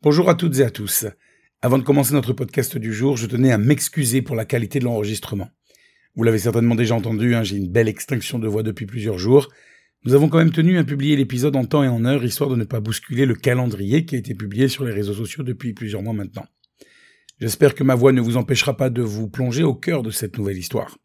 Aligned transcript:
Bonjour 0.00 0.30
à 0.30 0.36
toutes 0.36 0.60
et 0.60 0.62
à 0.62 0.70
tous. 0.70 1.06
Avant 1.60 1.76
de 1.76 1.82
commencer 1.82 2.14
notre 2.14 2.32
podcast 2.32 2.78
du 2.78 2.92
jour, 2.92 3.16
je 3.16 3.26
tenais 3.26 3.50
à 3.50 3.58
m'excuser 3.58 4.22
pour 4.22 4.36
la 4.36 4.44
qualité 4.44 4.78
de 4.78 4.84
l'enregistrement. 4.84 5.48
Vous 6.14 6.22
l'avez 6.22 6.38
certainement 6.38 6.76
déjà 6.76 6.94
entendu, 6.94 7.34
hein, 7.34 7.42
j'ai 7.42 7.56
une 7.56 7.72
belle 7.72 7.88
extinction 7.88 8.38
de 8.38 8.46
voix 8.46 8.62
depuis 8.62 8.86
plusieurs 8.86 9.18
jours. 9.18 9.48
Nous 10.04 10.14
avons 10.14 10.28
quand 10.28 10.38
même 10.38 10.52
tenu 10.52 10.78
à 10.78 10.84
publier 10.84 11.16
l'épisode 11.16 11.56
en 11.56 11.64
temps 11.64 11.82
et 11.82 11.88
en 11.88 12.04
heure, 12.04 12.22
histoire 12.22 12.48
de 12.48 12.54
ne 12.54 12.62
pas 12.62 12.78
bousculer 12.78 13.26
le 13.26 13.34
calendrier 13.34 14.06
qui 14.06 14.14
a 14.14 14.18
été 14.18 14.36
publié 14.36 14.68
sur 14.68 14.84
les 14.84 14.92
réseaux 14.92 15.14
sociaux 15.14 15.42
depuis 15.42 15.72
plusieurs 15.72 16.02
mois 16.02 16.12
maintenant. 16.12 16.46
J'espère 17.40 17.74
que 17.74 17.82
ma 17.82 17.96
voix 17.96 18.12
ne 18.12 18.20
vous 18.20 18.36
empêchera 18.36 18.76
pas 18.76 18.90
de 18.90 19.02
vous 19.02 19.28
plonger 19.28 19.64
au 19.64 19.74
cœur 19.74 20.04
de 20.04 20.12
cette 20.12 20.38
nouvelle 20.38 20.58
histoire. 20.58 20.96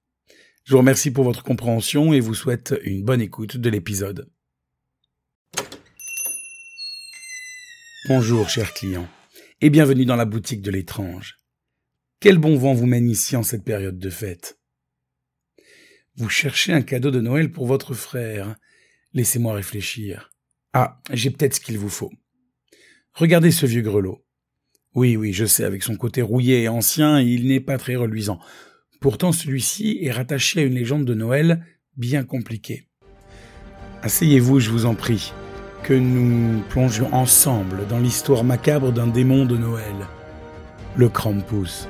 Je 0.65 0.73
vous 0.73 0.77
remercie 0.77 1.09
pour 1.09 1.23
votre 1.23 1.41
compréhension 1.41 2.13
et 2.13 2.19
vous 2.19 2.35
souhaite 2.35 2.75
une 2.83 3.03
bonne 3.03 3.21
écoute 3.21 3.57
de 3.57 3.69
l'épisode. 3.71 4.29
Bonjour, 8.05 8.49
chers 8.49 8.73
clients, 8.73 9.07
et 9.61 9.69
bienvenue 9.69 10.03
dans 10.03 10.17
la 10.17 10.25
boutique 10.25 10.61
de 10.61 10.71
l'étrange. 10.71 11.37
Quel 12.19 12.37
bon 12.37 12.57
vent 12.57 12.73
vous 12.73 12.85
mène 12.85 13.09
ici 13.09 13.37
en 13.37 13.43
cette 13.43 13.63
période 13.63 13.97
de 13.97 14.09
fête. 14.09 14.59
Vous 16.17 16.27
cherchez 16.27 16.73
un 16.73 16.81
cadeau 16.81 17.11
de 17.11 17.21
Noël 17.21 17.49
pour 17.49 17.65
votre 17.65 17.93
frère. 17.93 18.57
Laissez-moi 19.13 19.53
réfléchir. 19.53 20.31
Ah, 20.73 20.99
j'ai 21.13 21.31
peut-être 21.31 21.53
ce 21.53 21.61
qu'il 21.61 21.77
vous 21.77 21.87
faut. 21.87 22.11
Regardez 23.13 23.51
ce 23.51 23.65
vieux 23.65 23.83
grelot. 23.83 24.25
Oui, 24.95 25.15
oui, 25.15 25.31
je 25.31 25.45
sais, 25.45 25.63
avec 25.63 25.81
son 25.81 25.95
côté 25.95 26.21
rouillé 26.21 26.63
et 26.63 26.67
ancien, 26.67 27.21
il 27.21 27.47
n'est 27.47 27.61
pas 27.61 27.77
très 27.77 27.95
reluisant. 27.95 28.39
Pourtant, 28.99 29.31
celui-ci 29.31 29.99
est 30.01 30.11
rattaché 30.11 30.59
à 30.59 30.63
une 30.63 30.75
légende 30.75 31.05
de 31.05 31.13
Noël 31.13 31.65
bien 31.95 32.25
compliquée. 32.25 32.89
Asseyez-vous, 34.01 34.59
je 34.59 34.71
vous 34.71 34.85
en 34.85 34.95
prie 34.95 35.31
que 35.83 35.93
nous 35.93 36.61
plongions 36.69 37.13
ensemble 37.13 37.85
dans 37.87 37.99
l'histoire 37.99 38.43
macabre 38.43 38.91
d'un 38.91 39.07
démon 39.07 39.45
de 39.45 39.57
Noël, 39.57 39.95
le 40.95 41.09
Krampus. 41.09 41.87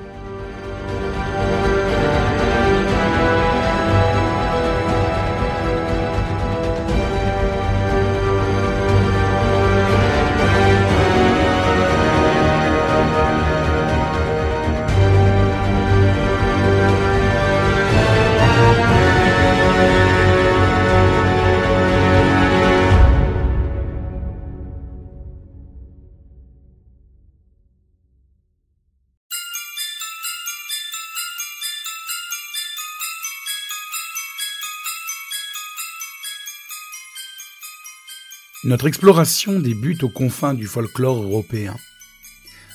Notre 38.65 38.87
exploration 38.87 39.59
débute 39.59 40.05
aux 40.05 40.09
confins 40.09 40.53
du 40.53 40.67
folklore 40.67 41.21
européen. 41.21 41.75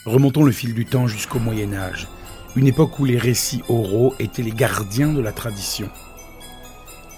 Remontons 0.05 0.45
le 0.45 0.53
fil 0.53 0.75
du 0.75 0.85
temps 0.85 1.07
jusqu'au 1.07 1.39
Moyen 1.39 1.73
Âge, 1.73 2.09
une 2.57 2.67
époque 2.67 2.99
où 2.99 3.07
les 3.07 3.17
récits 3.17 3.63
oraux 3.71 4.15
étaient 4.19 4.43
les 4.43 4.51
gardiens 4.51 5.15
de 5.15 5.23
la 5.23 5.33
tradition. 5.33 5.89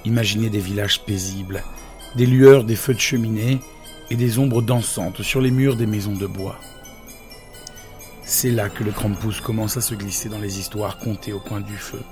Imaginez 0.04 0.50
des 0.50 0.60
villages 0.60 1.04
paisibles, 1.04 1.64
des 2.14 2.26
lueurs 2.26 2.62
des 2.62 2.76
feux 2.76 2.94
de 2.94 3.00
cheminée 3.00 3.58
et 4.08 4.14
des 4.14 4.38
ombres 4.38 4.62
dansantes 4.62 5.22
sur 5.22 5.40
les 5.40 5.50
murs 5.50 5.74
des 5.74 5.86
maisons 5.86 6.14
de 6.14 6.26
bois. 6.26 6.60
C'est 8.22 8.52
là 8.52 8.68
que 8.68 8.84
le 8.84 8.92
Krampus 8.92 9.40
commence 9.40 9.78
à 9.78 9.80
se 9.80 9.96
glisser 9.96 10.28
dans 10.28 10.38
les 10.38 10.60
histoires 10.60 10.98
contées 10.98 11.32
au 11.32 11.40
coin 11.40 11.60
du 11.60 11.76
feu. 11.76 12.02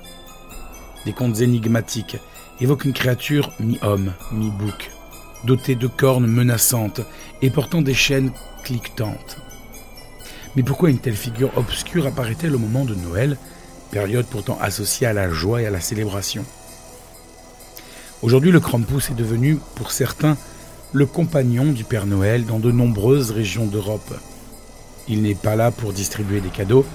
Des 1.05 1.13
contes 1.13 1.39
énigmatiques 1.39 2.17
évoquent 2.59 2.83
une 2.83 2.91
créature 2.91 3.53
mi-homme, 3.61 4.11
mi-bouc, 4.33 4.91
doté 5.43 5.75
de 5.75 5.87
cornes 5.87 6.27
menaçantes 6.27 7.01
et 7.41 7.49
portant 7.49 7.81
des 7.81 7.93
chaînes 7.93 8.31
cliquetantes. 8.63 9.37
Mais 10.55 10.63
pourquoi 10.63 10.89
une 10.89 10.99
telle 10.99 11.15
figure 11.15 11.51
obscure 11.57 12.07
apparaît-elle 12.07 12.55
au 12.55 12.59
moment 12.59 12.85
de 12.85 12.95
Noël, 12.95 13.37
période 13.91 14.25
pourtant 14.25 14.57
associée 14.61 15.07
à 15.07 15.13
la 15.13 15.29
joie 15.29 15.61
et 15.61 15.67
à 15.67 15.71
la 15.71 15.81
célébration? 15.81 16.45
Aujourd'hui, 18.21 18.51
le 18.51 18.59
Krampus 18.59 19.11
est 19.11 19.15
devenu, 19.15 19.59
pour 19.75 19.91
certains, 19.91 20.37
le 20.91 21.05
compagnon 21.05 21.71
du 21.71 21.83
Père 21.83 22.05
Noël 22.05 22.45
dans 22.45 22.59
de 22.59 22.71
nombreuses 22.71 23.31
régions 23.31 23.65
d'Europe. 23.65 24.13
Il 25.07 25.21
n'est 25.21 25.35
pas 25.35 25.55
là 25.55 25.71
pour 25.71 25.93
distribuer 25.93 26.41
des 26.41 26.49
cadeaux, 26.49 26.85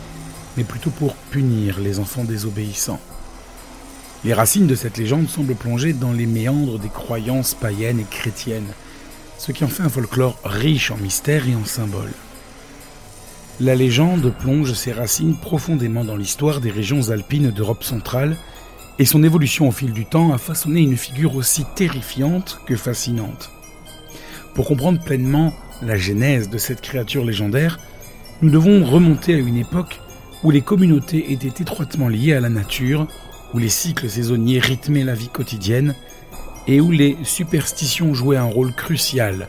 mais 0.56 0.65
plutôt 0.65 0.91
pour 0.91 1.15
punir 1.15 1.81
les 1.81 1.99
enfants 1.99 2.25
désobéissants. 2.25 3.00
Les 4.24 4.32
racines 4.32 4.66
de 4.66 4.74
cette 4.74 4.96
légende 4.96 5.28
semblent 5.28 5.54
plonger 5.54 5.92
dans 5.92 6.12
les 6.12 6.24
méandres 6.24 6.78
des 6.78 6.88
croyances 6.88 7.52
païennes 7.52 8.00
et 8.00 8.06
chrétiennes, 8.10 8.72
ce 9.36 9.52
qui 9.52 9.64
en 9.64 9.68
fait 9.68 9.82
un 9.82 9.90
folklore 9.90 10.38
riche 10.44 10.90
en 10.90 10.96
mystères 10.96 11.46
et 11.46 11.54
en 11.54 11.66
symboles. 11.66 12.14
La 13.60 13.74
légende 13.74 14.32
plonge 14.40 14.72
ses 14.72 14.92
racines 14.92 15.36
profondément 15.36 16.04
dans 16.04 16.16
l'histoire 16.16 16.62
des 16.62 16.70
régions 16.70 17.10
alpines 17.10 17.50
d'Europe 17.50 17.84
centrale, 17.84 18.38
et 18.98 19.04
son 19.04 19.22
évolution 19.22 19.68
au 19.68 19.72
fil 19.72 19.92
du 19.92 20.06
temps 20.06 20.32
a 20.32 20.38
façonné 20.38 20.80
une 20.80 20.96
figure 20.96 21.36
aussi 21.36 21.66
terrifiante 21.74 22.60
que 22.66 22.76
fascinante. 22.76 23.50
Pour 24.54 24.66
comprendre 24.66 25.00
pleinement 25.00 25.52
la 25.82 25.98
genèse 25.98 26.48
de 26.48 26.58
cette 26.58 26.80
créature 26.80 27.26
légendaire, 27.26 27.78
nous 28.41 28.50
devons 28.50 28.84
remonter 28.86 29.34
à 29.34 29.38
une 29.38 29.58
époque 29.58 30.00
où 30.42 30.50
les 30.50 30.62
communautés 30.62 31.32
étaient 31.32 31.62
étroitement 31.62 32.08
liées 32.08 32.32
à 32.32 32.41
la 32.41 32.48
nature 32.48 33.06
où 33.54 33.59
les 33.59 33.69
cycles 33.69 34.10
saisonniers 34.10 34.59
rythmaient 34.59 35.04
la 35.04 35.15
vie 35.15 35.28
quotidienne 35.28 35.94
et 36.66 36.81
où 36.81 36.91
les 36.91 37.16
superstitions 37.22 38.12
jouaient 38.12 38.37
un 38.37 38.44
rôle 38.44 38.75
crucial 38.75 39.48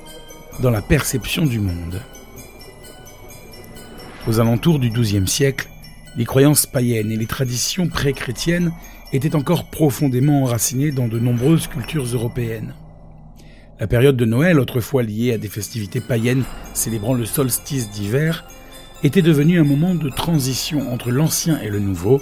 dans 0.62 0.70
la 0.70 0.82
perception 0.82 1.46
du 1.46 1.60
monde. 1.60 2.02
Aux 4.28 4.40
alentours 4.40 4.80
du 4.80 4.90
XIIe 4.90 5.28
siècle, 5.28 5.70
les 6.16 6.26
croyances 6.26 6.66
païennes 6.66 7.12
et 7.12 7.18
les 7.18 7.26
traditions 7.26 7.88
pré-chrétiennes 7.88 8.72
étaient 9.12 9.36
encore 9.36 9.66
profondément 9.66 10.44
enracinées 10.44 10.92
dans 10.92 11.08
de 11.08 11.20
nombreuses 11.20 11.68
cultures 11.68 12.06
européennes. 12.06 12.74
La 13.80 13.88
période 13.88 14.16
de 14.16 14.26
Noël, 14.26 14.60
autrefois 14.60 15.04
liée 15.04 15.34
à 15.34 15.38
des 15.38 15.50
festivités 15.50 16.00
païennes 16.00 16.46
célébrant 16.74 17.14
le 17.14 17.26
solstice 17.26 17.92
d'hiver, 17.92 18.46
était 19.04 19.22
devenue 19.22 19.60
un 19.60 19.66
moment 19.66 19.96
de 19.96 20.10
transition 20.10 20.92
entre 20.92 21.12
l'ancien 21.12 21.60
et 21.60 21.70
le 21.70 21.80
nouveau, 21.80 22.22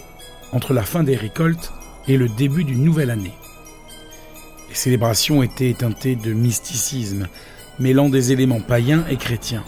entre 0.54 0.74
la 0.74 0.84
fin 0.84 1.04
des 1.04 1.16
récoltes 1.16 1.74
et 2.08 2.18
le 2.18 2.30
début 2.30 2.64
d'une 2.64 2.84
nouvelle 2.84 3.10
année. 3.10 3.34
Les 4.70 4.76
célébrations 4.76 5.44
étaient 5.44 5.76
teintées 5.78 6.16
de 6.16 6.34
mysticisme, 6.34 7.28
mêlant 7.80 8.10
des 8.10 8.32
éléments 8.32 8.62
païens 8.62 9.06
et 9.10 9.18
chrétiens. 9.18 9.64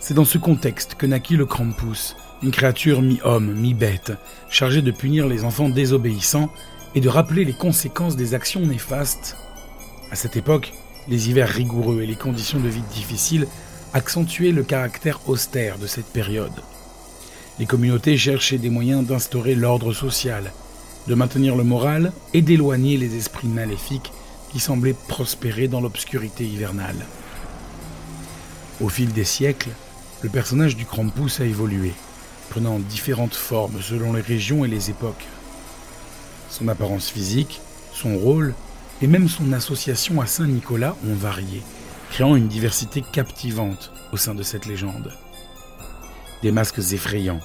C'est 0.00 0.14
dans 0.14 0.24
ce 0.24 0.38
contexte 0.38 0.94
que 0.94 1.06
naquit 1.06 1.36
le 1.36 1.46
Krampus, 1.46 2.16
une 2.42 2.50
créature 2.50 3.02
mi-homme, 3.02 3.54
mi-bête, 3.54 4.12
chargée 4.48 4.82
de 4.82 4.90
punir 4.90 5.26
les 5.26 5.44
enfants 5.44 5.68
désobéissants 5.68 6.50
et 6.94 7.00
de 7.00 7.08
rappeler 7.08 7.44
les 7.44 7.52
conséquences 7.52 8.16
des 8.16 8.34
actions 8.34 8.64
néfastes. 8.64 9.36
À 10.10 10.16
cette 10.16 10.36
époque, 10.36 10.72
les 11.08 11.28
hivers 11.28 11.48
rigoureux 11.48 12.02
et 12.02 12.06
les 12.06 12.14
conditions 12.14 12.60
de 12.60 12.68
vie 12.68 12.84
difficiles 12.92 13.46
accentuaient 13.92 14.52
le 14.52 14.62
caractère 14.62 15.28
austère 15.28 15.78
de 15.78 15.86
cette 15.86 16.12
période. 16.12 16.52
Les 17.58 17.64
communautés 17.64 18.18
cherchaient 18.18 18.58
des 18.58 18.68
moyens 18.68 19.06
d'instaurer 19.06 19.54
l'ordre 19.54 19.94
social, 19.94 20.52
de 21.06 21.14
maintenir 21.14 21.56
le 21.56 21.64
moral 21.64 22.12
et 22.34 22.42
d'éloigner 22.42 22.98
les 22.98 23.16
esprits 23.16 23.48
maléfiques 23.48 24.12
qui 24.52 24.60
semblaient 24.60 24.96
prospérer 25.08 25.66
dans 25.66 25.80
l'obscurité 25.80 26.44
hivernale. 26.44 27.06
Au 28.82 28.90
fil 28.90 29.10
des 29.12 29.24
siècles, 29.24 29.70
le 30.20 30.28
personnage 30.28 30.76
du 30.76 30.84
Krampus 30.84 31.40
a 31.40 31.46
évolué, 31.46 31.92
prenant 32.50 32.78
différentes 32.78 33.34
formes 33.34 33.80
selon 33.80 34.12
les 34.12 34.20
régions 34.20 34.66
et 34.66 34.68
les 34.68 34.90
époques. 34.90 35.26
Son 36.50 36.68
apparence 36.68 37.08
physique, 37.08 37.62
son 37.94 38.18
rôle 38.18 38.54
et 39.00 39.06
même 39.06 39.30
son 39.30 39.54
association 39.54 40.20
à 40.20 40.26
Saint 40.26 40.46
Nicolas 40.46 40.94
ont 41.08 41.14
varié, 41.14 41.62
créant 42.10 42.36
une 42.36 42.48
diversité 42.48 43.02
captivante 43.12 43.92
au 44.12 44.18
sein 44.18 44.34
de 44.34 44.42
cette 44.42 44.66
légende 44.66 45.10
des 46.42 46.52
masques 46.52 46.92
effrayants, 46.92 47.40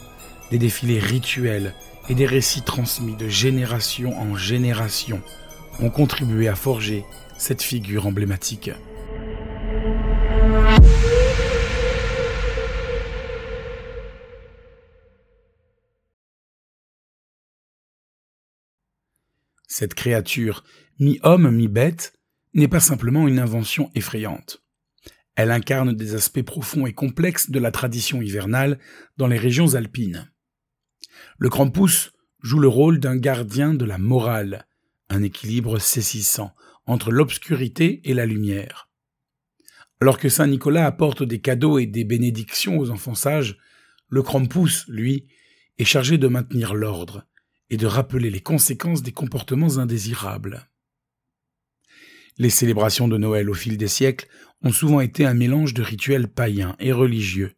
des 0.51 0.59
défilés 0.59 0.99
rituels 0.99 1.73
et 2.09 2.15
des 2.15 2.25
récits 2.25 2.61
transmis 2.61 3.15
de 3.15 3.29
génération 3.29 4.19
en 4.19 4.35
génération 4.35 5.21
ont 5.79 5.89
contribué 5.89 6.47
à 6.49 6.55
forger 6.55 7.05
cette 7.37 7.63
figure 7.63 8.05
emblématique. 8.05 8.69
Cette 19.67 19.93
créature, 19.93 20.65
mi-homme, 20.99 21.49
mi-bête, 21.49 22.13
n'est 22.53 22.67
pas 22.67 22.81
simplement 22.81 23.27
une 23.29 23.39
invention 23.39 23.89
effrayante. 23.95 24.61
Elle 25.35 25.49
incarne 25.49 25.95
des 25.95 26.13
aspects 26.13 26.41
profonds 26.41 26.85
et 26.85 26.93
complexes 26.93 27.49
de 27.49 27.57
la 27.57 27.71
tradition 27.71 28.21
hivernale 28.21 28.79
dans 29.15 29.27
les 29.27 29.37
régions 29.37 29.75
alpines. 29.75 30.29
Le 31.37 31.49
Krampus 31.49 32.11
joue 32.41 32.59
le 32.59 32.67
rôle 32.67 32.99
d'un 32.99 33.17
gardien 33.17 33.73
de 33.73 33.85
la 33.85 33.97
morale, 33.97 34.67
un 35.09 35.23
équilibre 35.23 35.79
saisissant 35.79 36.53
entre 36.85 37.11
l'obscurité 37.11 38.01
et 38.09 38.13
la 38.13 38.25
lumière. 38.25 38.89
Alors 40.01 40.17
que 40.17 40.29
Saint 40.29 40.47
Nicolas 40.47 40.85
apporte 40.85 41.23
des 41.23 41.41
cadeaux 41.41 41.77
et 41.77 41.85
des 41.85 42.03
bénédictions 42.03 42.79
aux 42.79 42.89
enfants 42.89 43.15
sages, 43.15 43.57
le 44.09 44.23
Krampus, 44.23 44.85
lui, 44.87 45.27
est 45.77 45.85
chargé 45.85 46.17
de 46.17 46.27
maintenir 46.27 46.73
l'ordre 46.73 47.25
et 47.69 47.77
de 47.77 47.87
rappeler 47.87 48.29
les 48.29 48.41
conséquences 48.41 49.03
des 49.03 49.13
comportements 49.13 49.77
indésirables. 49.77 50.67
Les 52.37 52.49
célébrations 52.49 53.07
de 53.07 53.17
Noël 53.17 53.49
au 53.49 53.53
fil 53.53 53.77
des 53.77 53.87
siècles 53.87 54.27
ont 54.61 54.71
souvent 54.71 55.01
été 55.01 55.25
un 55.25 55.33
mélange 55.33 55.73
de 55.73 55.81
rituels 55.81 56.27
païens 56.27 56.75
et 56.79 56.91
religieux, 56.91 57.53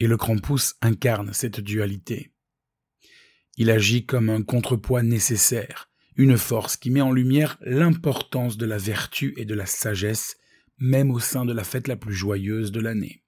et 0.00 0.06
le 0.06 0.16
Krampus 0.16 0.74
incarne 0.80 1.32
cette 1.32 1.60
dualité. 1.60 2.33
Il 3.56 3.70
agit 3.70 4.04
comme 4.04 4.30
un 4.30 4.42
contrepoids 4.42 5.02
nécessaire, 5.02 5.90
une 6.16 6.36
force 6.36 6.76
qui 6.76 6.90
met 6.90 7.00
en 7.00 7.12
lumière 7.12 7.58
l'importance 7.60 8.56
de 8.56 8.66
la 8.66 8.78
vertu 8.78 9.34
et 9.36 9.44
de 9.44 9.54
la 9.54 9.66
sagesse, 9.66 10.36
même 10.78 11.10
au 11.10 11.20
sein 11.20 11.44
de 11.44 11.52
la 11.52 11.64
fête 11.64 11.88
la 11.88 11.96
plus 11.96 12.14
joyeuse 12.14 12.72
de 12.72 12.80
l'année. 12.80 13.22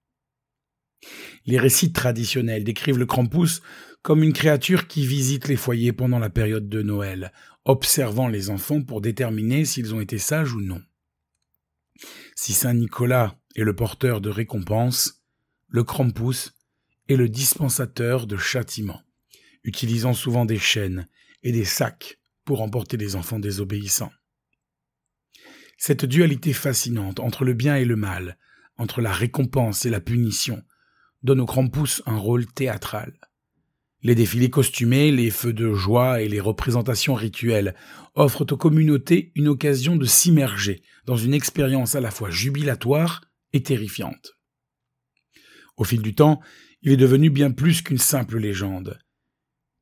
Les 1.45 1.59
récits 1.59 1.93
traditionnels 1.93 2.65
décrivent 2.65 2.99
le 2.99 3.07
Krampus 3.07 3.63
comme 4.03 4.23
une 4.23 4.33
créature 4.33 4.87
qui 4.87 5.07
visite 5.07 5.49
les 5.49 5.57
foyers 5.57 5.93
pendant 5.93 6.19
la 6.19 6.31
période 6.31 6.69
de 6.69 6.83
Noël, 6.83 7.33
observant 7.65 8.29
les 8.29 8.51
enfants 8.51 8.83
pour 8.83 9.01
déterminer 9.01 9.65
s'ils 9.65 9.95
ont 9.95 10.01
été 10.01 10.19
sages 10.19 10.53
ou 10.53 10.61
non. 10.61 10.83
Si 12.35 12.53
Saint 12.53 12.75
Nicolas 12.75 13.39
est 13.57 13.65
le 13.65 13.75
porteur 13.75 14.21
de 14.21 14.31
récompenses, 14.31 15.25
le 15.69 15.83
Krampus 15.83 16.55
est 17.09 17.17
le 17.17 17.29
dispensateur 17.29 18.27
de 18.27 18.37
châtiments, 18.37 19.03
utilisant 19.67 20.15
souvent 20.15 20.47
des 20.47 20.59
chaînes 20.59 21.09
et 21.43 21.53
des 21.53 21.65
sacs 21.65 22.19
pour 22.45 22.63
emporter 22.63 22.97
les 22.97 23.17
enfants 23.17 23.39
désobéissants. 23.39 24.13
Cette 25.77 26.07
dualité 26.07 26.55
fascinante 26.55 27.21
entre 27.21 27.45
le 27.45 27.53
bien 27.53 27.77
et 27.77 27.85
le 27.85 27.97
mal, 27.97 28.39
entre 28.79 29.03
la 29.03 29.13
récompense 29.13 29.85
et 29.85 29.91
la 29.91 30.01
punition, 30.01 30.63
donne 31.23 31.41
au 31.41 31.47
Krampus 31.47 32.03
un 32.07 32.17
rôle 32.17 32.47
théâtral. 32.47 33.19
Les 34.03 34.15
défilés 34.15 34.51
costumés, 34.51 35.11
les 35.11 35.31
feux 35.31 35.53
de 35.53 35.75
joie 35.75 36.23
et 36.23 36.29
les 36.29 36.41
représentations 36.41 37.15
rituelles 37.15 37.75
offrent 38.15 38.47
aux 38.53 38.57
communautés 38.57 39.33
une 39.35 39.49
occasion 39.49 39.97
de 39.97 40.05
s'immerger 40.05 40.83
dans 41.07 41.17
une 41.17 41.35
expérience 41.35 41.95
à 41.95 42.01
la 42.01 42.11
fois 42.11 42.31
jubilatoire 42.31 43.23
et 43.53 43.63
terrifiante. 43.63 44.37
Au 45.77 45.85
fil 45.85 46.03
du 46.03 46.15
temps, 46.15 46.41
il 46.83 46.93
est 46.93 46.97
devenu 46.97 47.31
bien 47.31 47.51
plus 47.51 47.83
qu'une 47.83 47.99
simple 47.99 48.39
légende. 48.39 48.99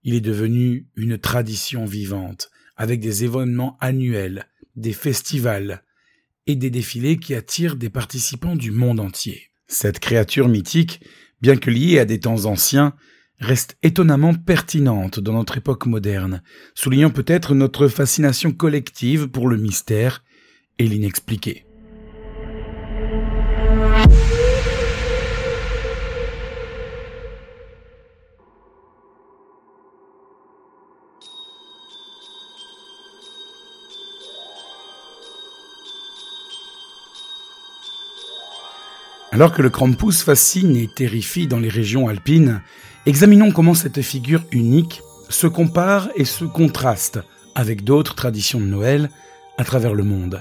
Il 0.05 0.15
est 0.15 0.21
devenu 0.21 0.87
une 0.97 1.19
tradition 1.19 1.87
vivante, 1.87 2.51
avec 2.77 3.01
des 3.01 3.25
événements 3.25 3.77
annuels, 3.81 4.47
des 4.77 4.93
festivals 4.93 5.83
et 6.47 6.57
des 6.57 6.71
défilés 6.71 7.17
qui 7.17 7.35
attirent 7.35 7.77
des 7.77 7.91
participants 7.91 8.57
du 8.57 8.71
monde 8.71 9.01
entier. 9.01 9.51
Cette 9.67 9.99
créature 9.99 10.49
mythique, 10.49 11.01
bien 11.41 11.57
que 11.57 11.71
liée 11.71 11.99
à 11.99 12.05
des 12.05 12.21
temps 12.21 12.45
anciens, 12.45 12.95
reste 13.39 13.77
étonnamment 13.83 14.35
pertinente 14.35 15.21
dans 15.21 15.33
notre 15.33 15.57
époque 15.57 15.87
moderne, 15.87 16.43
soulignant 16.75 17.11
peut-être 17.11 17.55
notre 17.55 17.89
fascination 17.89 18.53
collective 18.53 19.29
pour 19.29 19.49
le 19.49 19.57
mystère 19.57 20.23
et 20.79 20.87
l'inexpliqué. 20.87 21.65
Alors 39.35 39.51
que 39.51 39.63
le 39.63 39.69
Krampus 39.69 40.23
fascine 40.23 40.77
et 40.77 40.87
terrifie 40.87 41.49
dans 41.49 41.59
les 41.59 41.69
régions 41.69 42.07
alpines, 42.07 42.63
examinons 43.05 43.51
comment 43.51 43.75
cette 43.75 44.01
figure 44.01 44.45
unique 44.53 45.03
se 45.29 45.49
compare 45.49 46.09
et 46.15 46.25
se 46.25 46.45
contraste 46.45 47.19
avec 47.57 47.83
d'autres 47.83 48.15
traditions 48.15 48.61
de 48.61 48.67
Noël 48.67 49.11
à 49.59 49.65
travers 49.65 49.93
le 49.93 50.05
monde. 50.05 50.41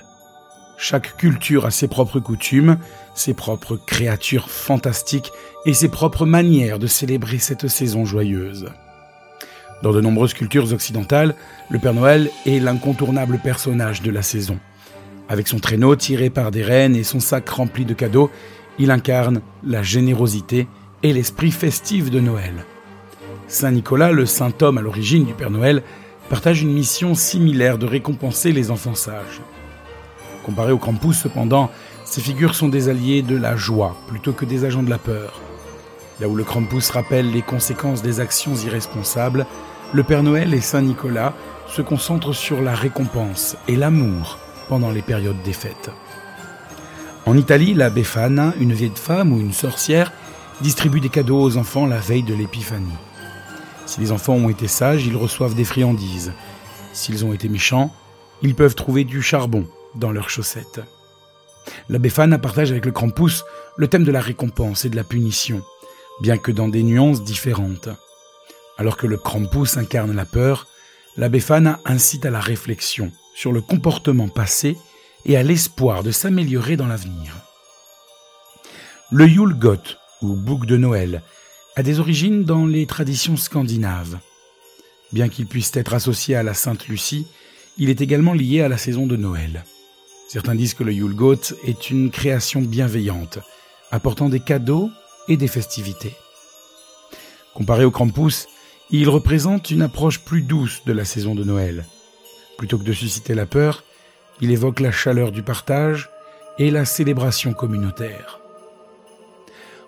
Chaque 0.77 1.17
culture 1.17 1.65
a 1.65 1.71
ses 1.71 1.87
propres 1.87 2.19
coutumes, 2.19 2.77
ses 3.15 3.33
propres 3.33 3.77
créatures 3.77 4.51
fantastiques 4.51 5.31
et 5.65 5.73
ses 5.73 5.89
propres 5.89 6.27
manières 6.27 6.77
de 6.77 6.85
célébrer 6.85 7.39
cette 7.39 7.69
saison 7.69 8.05
joyeuse. 8.05 8.67
Dans 9.81 9.91
de 9.91 10.01
nombreuses 10.01 10.35
cultures 10.35 10.71
occidentales, 10.71 11.33
le 11.71 11.79
Père 11.79 11.95
Noël 11.95 12.29
est 12.45 12.59
l'incontournable 12.59 13.39
personnage 13.39 14.03
de 14.03 14.11
la 14.11 14.21
saison. 14.21 14.59
Avec 15.29 15.47
son 15.47 15.57
traîneau 15.57 15.95
tiré 15.95 16.29
par 16.29 16.51
des 16.51 16.61
rennes 16.61 16.95
et 16.95 17.03
son 17.03 17.19
sac 17.19 17.49
rempli 17.49 17.85
de 17.85 17.95
cadeaux, 17.95 18.29
il 18.79 18.91
incarne 18.91 19.41
la 19.63 19.83
générosité 19.83 20.67
et 21.03 21.13
l'esprit 21.13 21.51
festif 21.51 22.09
de 22.09 22.19
Noël. 22.19 22.65
Saint 23.47 23.71
Nicolas, 23.71 24.11
le 24.11 24.25
saint 24.25 24.53
homme 24.61 24.77
à 24.77 24.81
l'origine 24.81 25.25
du 25.25 25.33
Père 25.33 25.51
Noël, 25.51 25.83
partage 26.29 26.61
une 26.61 26.73
mission 26.73 27.13
similaire 27.13 27.77
de 27.77 27.85
récompenser 27.85 28.51
les 28.51 28.71
enfants 28.71 28.95
sages. 28.95 29.41
Comparé 30.43 30.71
au 30.71 30.77
Krampus, 30.77 31.17
cependant, 31.17 31.69
ces 32.05 32.21
figures 32.21 32.55
sont 32.55 32.69
des 32.69 32.89
alliés 32.89 33.21
de 33.21 33.37
la 33.37 33.55
joie 33.55 33.95
plutôt 34.07 34.33
que 34.33 34.45
des 34.45 34.65
agents 34.65 34.83
de 34.83 34.89
la 34.89 34.97
peur. 34.97 35.39
Là 36.19 36.27
où 36.27 36.35
le 36.35 36.43
Krampus 36.43 36.89
rappelle 36.89 37.31
les 37.31 37.41
conséquences 37.41 38.01
des 38.01 38.19
actions 38.19 38.55
irresponsables, 38.55 39.45
le 39.93 40.03
Père 40.03 40.23
Noël 40.23 40.53
et 40.53 40.61
Saint 40.61 40.81
Nicolas 40.81 41.33
se 41.67 41.81
concentrent 41.81 42.33
sur 42.33 42.61
la 42.61 42.75
récompense 42.75 43.55
et 43.67 43.75
l'amour 43.75 44.37
pendant 44.69 44.91
les 44.91 45.01
périodes 45.01 45.41
des 45.43 45.53
fêtes. 45.53 45.91
En 47.25 47.37
Italie, 47.37 47.73
la 47.73 47.89
Befana, 47.89 48.53
une 48.59 48.73
vieille 48.73 48.91
femme 48.95 49.31
ou 49.31 49.39
une 49.39 49.53
sorcière, 49.53 50.11
distribue 50.59 50.99
des 50.99 51.09
cadeaux 51.09 51.41
aux 51.41 51.55
enfants 51.55 51.85
la 51.85 51.99
veille 51.99 52.23
de 52.23 52.33
l'épiphanie. 52.33 52.97
Si 53.85 54.01
les 54.01 54.11
enfants 54.11 54.33
ont 54.33 54.49
été 54.49 54.67
sages, 54.67 55.05
ils 55.05 55.15
reçoivent 55.15 55.55
des 55.55 55.63
friandises. 55.63 56.33
S'ils 56.91 57.23
ont 57.23 57.31
été 57.31 57.47
méchants, 57.47 57.93
ils 58.41 58.55
peuvent 58.55 58.75
trouver 58.75 59.05
du 59.05 59.21
charbon 59.21 59.65
dans 59.95 60.11
leurs 60.11 60.29
chaussettes. 60.29 60.81
La 61.87 61.97
Befana 61.97 62.37
partage 62.37 62.71
avec 62.71 62.85
le 62.85 62.91
Krampus 62.91 63.45
le 63.77 63.87
thème 63.87 64.03
de 64.03 64.11
la 64.11 64.19
récompense 64.19 64.83
et 64.83 64.89
de 64.89 64.97
la 64.97 65.05
punition, 65.05 65.61
bien 66.21 66.37
que 66.37 66.51
dans 66.51 66.67
des 66.67 66.83
nuances 66.83 67.23
différentes. 67.23 67.87
Alors 68.77 68.97
que 68.97 69.07
le 69.07 69.17
Krampus 69.17 69.77
incarne 69.77 70.13
la 70.13 70.25
peur, 70.25 70.67
la 71.15 71.29
Befana 71.29 71.79
incite 71.85 72.25
à 72.25 72.31
la 72.31 72.41
réflexion 72.41 73.11
sur 73.33 73.53
le 73.53 73.61
comportement 73.61 74.27
passé 74.27 74.77
et 75.25 75.37
à 75.37 75.43
l'espoir 75.43 76.03
de 76.03 76.11
s'améliorer 76.11 76.77
dans 76.77 76.87
l'avenir. 76.87 77.35
Le 79.11 79.27
Yule 79.27 79.53
Goth, 79.53 79.97
ou 80.21 80.35
bouc 80.35 80.65
de 80.65 80.77
Noël, 80.77 81.21
a 81.75 81.83
des 81.83 81.99
origines 81.99 82.43
dans 82.43 82.65
les 82.65 82.85
traditions 82.85 83.37
scandinaves. 83.37 84.19
Bien 85.11 85.29
qu'il 85.29 85.47
puisse 85.47 85.75
être 85.75 85.93
associé 85.93 86.35
à 86.35 86.43
la 86.43 86.53
Sainte 86.53 86.87
Lucie, 86.87 87.27
il 87.77 87.89
est 87.89 88.01
également 88.01 88.33
lié 88.33 88.61
à 88.61 88.67
la 88.67 88.77
saison 88.77 89.07
de 89.07 89.15
Noël. 89.15 89.63
Certains 90.27 90.55
disent 90.55 90.73
que 90.73 90.83
le 90.83 90.93
Yule 90.93 91.15
Goth 91.15 91.53
est 91.63 91.89
une 91.89 92.09
création 92.09 92.61
bienveillante, 92.61 93.39
apportant 93.91 94.29
des 94.29 94.39
cadeaux 94.39 94.89
et 95.27 95.37
des 95.37 95.47
festivités. 95.47 96.15
Comparé 97.53 97.85
au 97.85 97.91
Krampus, 97.91 98.47
il 98.89 99.09
représente 99.09 99.69
une 99.69 99.83
approche 99.83 100.19
plus 100.19 100.41
douce 100.41 100.81
de 100.85 100.93
la 100.93 101.05
saison 101.05 101.35
de 101.35 101.43
Noël. 101.43 101.85
Plutôt 102.57 102.77
que 102.77 102.83
de 102.83 102.93
susciter 102.93 103.35
la 103.35 103.45
peur, 103.45 103.83
il 104.43 104.51
évoque 104.51 104.81
la 104.81 104.91
chaleur 104.91 105.31
du 105.31 105.41
partage 105.41 106.09
et 106.59 106.69
la 106.69 106.83
célébration 106.83 107.53
communautaire. 107.53 108.41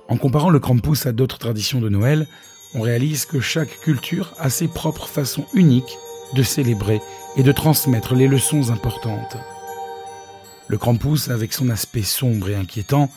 En 0.07 0.15
comparant 0.15 0.49
le 0.49 0.59
Krampus 0.59 1.05
à 1.05 1.11
d'autres 1.11 1.37
traditions 1.37 1.81
de 1.81 1.89
Noël, 1.89 2.25
on 2.73 2.79
réalise 2.79 3.25
que 3.25 3.41
chaque 3.41 3.81
culture 3.81 4.33
a 4.39 4.49
ses 4.49 4.69
propres 4.69 5.07
façons 5.07 5.45
uniques 5.53 5.97
de 6.35 6.41
célébrer 6.41 7.01
et 7.35 7.43
de 7.43 7.51
transmettre 7.51 8.15
les 8.15 8.29
leçons 8.29 8.71
importantes. 8.71 9.35
Le 10.69 10.77
Krampus, 10.77 11.27
avec 11.27 11.51
son 11.51 11.69
aspect 11.69 12.03
sombre 12.03 12.47
et 12.49 12.55
inquiétant, 12.55 13.11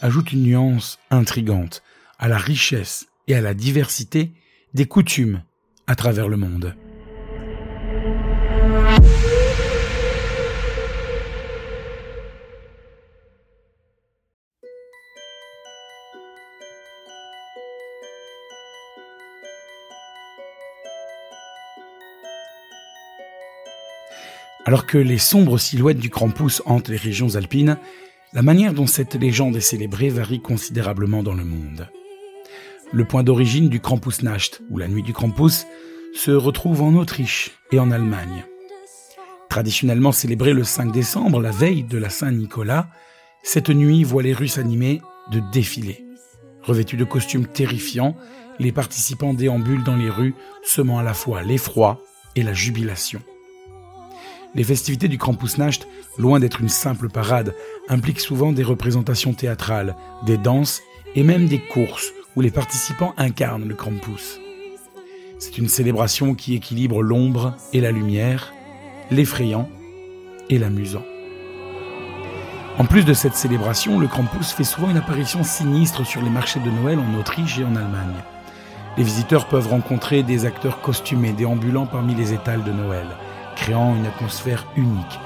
ajoute 0.00 0.32
une 0.32 0.44
nuance 0.44 0.98
intrigante 1.10 1.82
à 2.18 2.28
la 2.28 2.38
richesse 2.38 3.08
et 3.26 3.34
à 3.34 3.42
la 3.42 3.52
diversité 3.52 4.32
des 4.72 4.86
coutumes 4.86 5.42
à 5.86 5.96
travers 5.96 6.28
le 6.28 6.38
monde. 6.38 6.74
Alors 24.68 24.84
que 24.84 24.98
les 24.98 25.16
sombres 25.16 25.56
silhouettes 25.56 25.98
du 25.98 26.10
Krampus 26.10 26.60
hantent 26.66 26.90
les 26.90 26.98
régions 26.98 27.36
alpines, 27.36 27.78
La 28.34 28.42
manière 28.42 28.74
dont 28.74 28.86
cette 28.86 29.14
légende 29.14 29.56
est 29.56 29.62
célébrée 29.62 30.10
varie 30.10 30.42
considérablement 30.42 31.22
dans 31.22 31.32
le 31.32 31.46
monde. 31.46 31.88
Le 32.92 33.06
point 33.06 33.22
d'origine 33.22 33.70
du 33.70 33.80
Krampusnacht, 33.80 34.60
ou 34.68 34.76
la 34.76 34.86
nuit 34.86 35.02
du 35.02 35.14
Krampus, 35.14 35.64
se 36.12 36.32
retrouve 36.32 36.82
en 36.82 36.96
Autriche 36.96 37.52
et 37.72 37.80
en 37.80 37.90
Allemagne. 37.90 38.44
Traditionnellement 39.48 40.12
célébrée 40.12 40.52
le 40.52 40.64
5 40.64 40.92
décembre, 40.92 41.40
la 41.40 41.50
veille 41.50 41.84
de 41.84 41.96
la 41.96 42.10
Saint-Nicolas, 42.10 42.90
cette 43.42 43.70
nuit 43.70 44.04
voit 44.04 44.22
les 44.22 44.34
Russes 44.34 44.58
animés 44.58 45.00
de 45.32 45.40
défilés. 45.50 46.04
Revêtus 46.62 46.98
de 46.98 47.04
costumes 47.04 47.46
terrifiants, 47.46 48.16
les 48.58 48.72
participants 48.72 49.32
déambulent 49.32 49.84
dans 49.84 49.96
les 49.96 50.10
rues, 50.10 50.34
semant 50.62 50.98
à 50.98 51.02
la 51.02 51.14
fois 51.14 51.42
l'effroi 51.42 52.04
et 52.36 52.42
la 52.42 52.52
jubilation. 52.52 53.22
Les 54.54 54.64
festivités 54.64 55.08
du 55.08 55.18
Krampusnacht, 55.18 55.86
loin 56.16 56.40
d'être 56.40 56.60
une 56.60 56.68
simple 56.68 57.08
parade, 57.10 57.54
impliquent 57.88 58.20
souvent 58.20 58.52
des 58.52 58.62
représentations 58.62 59.34
théâtrales, 59.34 59.94
des 60.24 60.38
danses 60.38 60.80
et 61.14 61.22
même 61.22 61.46
des 61.46 61.60
courses 61.60 62.12
où 62.34 62.40
les 62.40 62.50
participants 62.50 63.14
incarnent 63.16 63.68
le 63.68 63.74
Krampus. 63.74 64.40
C'est 65.38 65.58
une 65.58 65.68
célébration 65.68 66.34
qui 66.34 66.54
équilibre 66.54 67.02
l'ombre 67.02 67.56
et 67.72 67.80
la 67.80 67.92
lumière, 67.92 68.52
l'effrayant 69.10 69.68
et 70.48 70.58
l'amusant. 70.58 71.04
En 72.78 72.84
plus 72.84 73.04
de 73.04 73.12
cette 73.12 73.34
célébration, 73.34 73.98
le 73.98 74.06
Krampus 74.06 74.52
fait 74.52 74.64
souvent 74.64 74.88
une 74.88 74.96
apparition 74.96 75.42
sinistre 75.44 76.06
sur 76.06 76.22
les 76.22 76.30
marchés 76.30 76.60
de 76.60 76.70
Noël 76.70 76.98
en 76.98 77.18
Autriche 77.18 77.58
et 77.58 77.64
en 77.64 77.76
Allemagne. 77.76 78.14
Les 78.96 79.04
visiteurs 79.04 79.46
peuvent 79.46 79.68
rencontrer 79.68 80.22
des 80.22 80.46
acteurs 80.46 80.80
costumés 80.80 81.32
déambulant 81.32 81.86
parmi 81.86 82.14
les 82.14 82.32
étals 82.32 82.64
de 82.64 82.72
Noël, 82.72 83.06
une 83.76 84.06
atmosphère 84.06 84.66
unique 84.76 85.20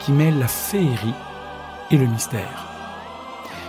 qui 0.00 0.12
mêle 0.12 0.38
la 0.38 0.46
féerie 0.46 1.14
et 1.90 1.96
le 1.96 2.06
mystère. 2.06 2.66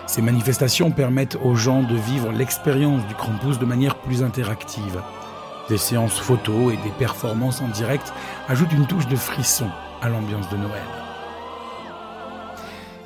Ces 0.06 0.22
manifestations 0.22 0.92
permettent 0.92 1.38
aux 1.44 1.56
gens 1.56 1.82
de 1.82 1.96
vivre 1.96 2.32
l'expérience 2.32 3.06
du 3.08 3.16
Krampus 3.16 3.58
de 3.58 3.66
manière 3.66 3.96
plus 3.96 4.22
interactive. 4.24 5.02
Des 5.68 5.78
séances 5.78 6.20
photos 6.20 6.74
et 6.74 6.78
des 6.78 6.94
performances 6.98 7.62
en 7.62 7.68
direct 7.70 8.14
ajoutent 8.48 8.74
une 8.74 8.86
touche 8.86 9.08
de 9.08 9.16
frisson 9.16 9.68
à 10.02 10.10
l'ambiance 10.10 10.50
de 10.50 10.58
Noël. 10.58 10.88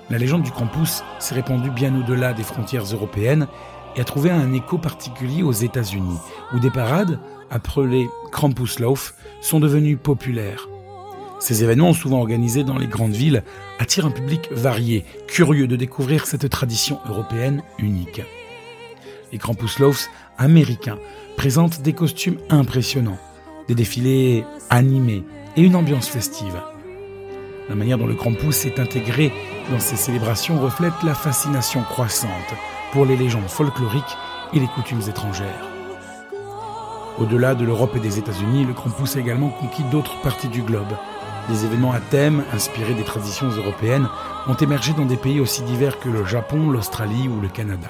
La 0.10 0.18
légende 0.18 0.44
du 0.44 0.52
Krampus 0.52 1.04
s'est 1.20 1.36
répandue 1.36 1.72
bien 1.72 1.96
au-delà 1.96 2.34
des 2.34 2.44
frontières 2.44 2.84
européennes 2.84 3.48
et 3.96 4.02
a 4.02 4.04
trouvé 4.04 4.30
un 4.30 4.52
écho 4.54 4.78
particulier 4.78 5.44
aux 5.44 5.52
États-Unis, 5.52 6.20
où 6.54 6.60
des 6.60 6.72
parades, 6.72 7.20
appelées 7.50 8.10
Krampuslauf, 8.32 9.14
sont 9.40 9.60
devenues 9.60 9.98
populaires. 9.98 10.68
Ces 11.44 11.62
événements, 11.62 11.92
souvent 11.92 12.20
organisés 12.20 12.64
dans 12.64 12.78
les 12.78 12.88
grandes 12.88 13.12
villes, 13.12 13.44
attirent 13.78 14.06
un 14.06 14.12
public 14.12 14.48
varié, 14.50 15.04
curieux 15.28 15.68
de 15.68 15.76
découvrir 15.76 16.26
cette 16.26 16.50
tradition 16.50 17.00
européenne 17.10 17.64
unique. 17.80 18.22
Les 19.34 19.40
Krampuslaufs 19.40 20.10
américains 20.38 21.00
présentent 21.36 21.82
des 21.82 21.92
costumes 21.92 22.38
impressionnants, 22.50 23.18
des 23.68 23.76
défilés 23.76 24.46
animés 24.70 25.26
et 25.58 25.64
une 25.64 25.76
ambiance 25.76 26.08
festive. 26.08 26.62
La 27.68 27.76
manière 27.76 27.98
dont 27.98 28.08
le 28.08 28.16
Krampus 28.16 28.66
est 28.66 28.80
intégré 28.80 29.34
dans 29.70 29.82
ces 29.82 29.98
célébrations 29.98 30.62
reflète 30.62 31.04
la 31.04 31.14
fascination 31.14 31.82
croissante 31.82 32.54
pour 32.94 33.06
les 33.06 33.18
légendes 33.18 33.50
folkloriques 33.50 34.18
et 34.54 34.62
les 34.62 34.68
coutumes 34.68 35.10
étrangères. 35.10 35.68
Au-delà 37.20 37.54
de 37.54 37.66
l'Europe 37.66 37.98
et 37.98 38.00
des 38.00 38.18
États-Unis, 38.18 38.64
le 38.64 38.74
Krampus 38.74 39.18
a 39.18 39.20
également 39.20 39.50
conquis 39.50 39.84
d'autres 39.92 40.22
parties 40.22 40.48
du 40.48 40.62
globe, 40.62 40.94
des 41.50 41.66
événements 41.66 41.92
à 41.92 42.00
thème, 42.00 42.44
inspirés 42.54 42.94
des 42.94 43.04
traditions 43.04 43.50
européennes, 43.50 44.08
ont 44.48 44.56
émergé 44.56 44.94
dans 44.94 45.06
des 45.06 45.18
pays 45.18 45.40
aussi 45.40 45.62
divers 45.64 46.00
que 46.00 46.10
le 46.10 46.26
Japon, 46.26 46.70
l'Australie 46.70 47.28
ou 47.28 47.42
le 47.42 47.50
Canada. 47.50 47.90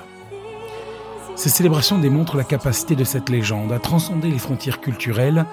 Ces 1.36 1.50
célébrations 1.50 1.98
démontrent 1.98 2.38
la 2.38 2.44
capacité 2.44 2.96
de 2.96 3.04
cette 3.04 3.30
légende 3.30 3.72
à 3.72 3.80
transcender 3.80 4.30
les 4.30 4.40
frontières 4.40 4.82
culturelles 4.82 5.46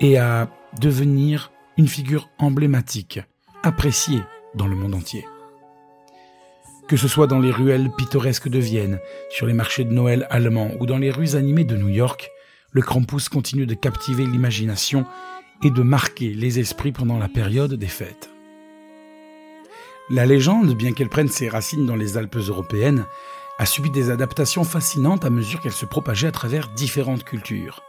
et 0.00 0.18
à 0.18 0.48
devenir 0.78 1.50
une 1.76 1.88
figure 1.88 2.28
emblématique, 2.38 3.20
appréciée 3.62 4.22
dans 4.54 4.66
le 4.66 4.76
monde 4.76 4.94
entier. 4.94 5.26
Que 6.88 6.96
ce 6.96 7.08
soit 7.08 7.26
dans 7.26 7.40
les 7.40 7.50
ruelles 7.50 7.90
pittoresques 7.96 8.48
de 8.48 8.58
Vienne, 8.58 9.00
sur 9.30 9.46
les 9.46 9.54
marchés 9.54 9.84
de 9.84 9.92
Noël 9.92 10.26
allemands 10.30 10.70
ou 10.80 10.86
dans 10.86 10.98
les 10.98 11.10
rues 11.10 11.34
animées 11.34 11.64
de 11.64 11.76
New 11.76 11.88
York, 11.88 12.30
le 12.72 12.82
Krampus 12.82 13.28
continue 13.28 13.66
de 13.66 13.74
captiver 13.74 14.26
l'imagination 14.26 15.06
et 15.64 15.70
de 15.70 15.82
marquer 15.82 16.34
les 16.34 16.58
esprits 16.58 16.92
pendant 16.92 17.18
la 17.18 17.28
période 17.28 17.74
des 17.74 17.86
fêtes. 17.86 18.30
La 20.10 20.26
légende, 20.26 20.76
bien 20.76 20.92
qu'elle 20.92 21.08
prenne 21.08 21.28
ses 21.28 21.48
racines 21.48 21.86
dans 21.86 21.96
les 21.96 22.18
Alpes 22.18 22.36
européennes, 22.36 23.06
a 23.58 23.64
subi 23.64 23.90
des 23.90 24.10
adaptations 24.10 24.64
fascinantes 24.64 25.24
à 25.24 25.30
mesure 25.30 25.60
qu'elle 25.60 25.72
se 25.72 25.86
propageait 25.86 26.26
à 26.26 26.32
travers 26.32 26.68
différentes 26.68 27.24
cultures. 27.24 27.82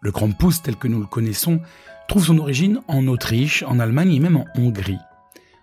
Le 0.00 0.10
Krampus 0.10 0.62
tel 0.62 0.76
que 0.76 0.88
nous 0.88 0.98
le 0.98 1.06
connaissons 1.06 1.60
trouve 2.08 2.26
son 2.26 2.38
origine 2.38 2.80
en 2.88 3.06
Autriche, 3.06 3.62
en 3.62 3.78
Allemagne 3.78 4.12
et 4.12 4.20
même 4.20 4.36
en 4.36 4.46
Hongrie. 4.56 4.98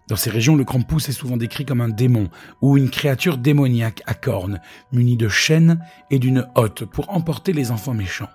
Dans 0.08 0.15
ces 0.15 0.30
régions, 0.30 0.56
le 0.56 0.63
Krampus 0.63 1.10
est 1.10 1.13
souvent 1.13 1.38
décrit 1.38 1.65
comme 1.65 1.82
un 1.82 1.89
démon 1.89 2.30
ou 2.62 2.77
une 2.77 2.89
créature 2.89 3.38
démoniaque 3.38 4.01
à 4.06 4.13
cornes, 4.13 4.62
munie 4.91 5.18
de 5.18 5.27
chaînes 5.27 5.80
et 6.10 6.20
d'une 6.20 6.48
hotte 6.56 6.86
pour 6.86 7.10
emporter 7.13 7.53
les 7.53 7.72
enfants 7.72 7.94
méchants. 7.94 8.30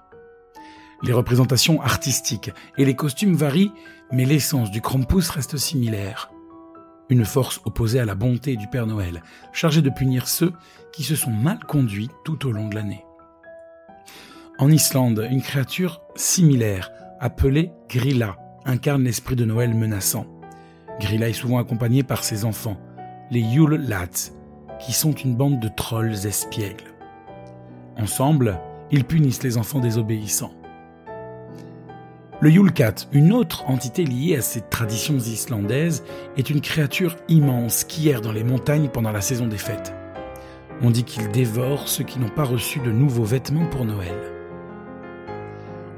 Les 1.02 1.12
représentations 1.12 1.80
artistiques 1.82 2.50
et 2.78 2.84
les 2.84 2.96
costumes 2.96 3.34
varient, 3.34 3.72
mais 4.12 4.24
l'essence 4.24 4.70
du 4.70 4.80
Krampus 4.80 5.28
reste 5.30 5.56
similaire. 5.56 6.30
Une 7.08 7.24
force 7.24 7.60
opposée 7.64 8.00
à 8.00 8.04
la 8.04 8.14
bonté 8.14 8.56
du 8.56 8.66
Père 8.66 8.86
Noël, 8.86 9.22
chargée 9.52 9.82
de 9.82 9.90
punir 9.90 10.26
ceux 10.26 10.52
qui 10.92 11.04
se 11.04 11.14
sont 11.14 11.30
mal 11.30 11.60
conduits 11.68 12.10
tout 12.24 12.46
au 12.46 12.52
long 12.52 12.68
de 12.68 12.74
l'année. 12.74 13.04
En 14.58 14.70
Islande, 14.70 15.26
une 15.30 15.42
créature 15.42 16.00
similaire, 16.14 16.90
appelée 17.20 17.70
Grilla, 17.88 18.38
incarne 18.64 19.04
l'esprit 19.04 19.36
de 19.36 19.44
Noël 19.44 19.74
menaçant. 19.74 20.26
Grilla 20.98 21.28
est 21.28 21.34
souvent 21.34 21.58
accompagné 21.58 22.02
par 22.02 22.24
ses 22.24 22.46
enfants, 22.46 22.80
les 23.30 23.40
Yule 23.40 23.86
Lads, 23.86 24.32
qui 24.80 24.92
sont 24.92 25.12
une 25.12 25.36
bande 25.36 25.60
de 25.60 25.68
trolls 25.68 26.26
espiègles. 26.26 26.94
Ensemble, 27.98 28.58
ils 28.90 29.04
punissent 29.04 29.42
les 29.42 29.58
enfants 29.58 29.80
désobéissants. 29.80 30.54
Le 32.43 32.50
Yulkat, 32.50 33.07
une 33.12 33.33
autre 33.33 33.64
entité 33.66 34.05
liée 34.05 34.37
à 34.37 34.43
ces 34.43 34.61
traditions 34.61 35.16
islandaises, 35.16 36.05
est 36.37 36.50
une 36.50 36.61
créature 36.61 37.16
immense 37.28 37.85
qui 37.85 38.11
erre 38.11 38.21
dans 38.21 38.33
les 38.33 38.45
montagnes 38.45 38.88
pendant 38.88 39.11
la 39.11 39.23
saison 39.23 39.47
des 39.47 39.57
fêtes. 39.57 39.95
On 40.83 40.90
dit 40.90 41.05
qu'il 41.05 41.28
dévore 41.28 41.88
ceux 41.88 42.05
qui 42.05 42.19
n'ont 42.19 42.28
pas 42.28 42.45
reçu 42.45 42.78
de 42.81 42.93
nouveaux 42.93 43.25
vêtements 43.25 43.64
pour 43.64 43.87
Noël. 43.87 44.14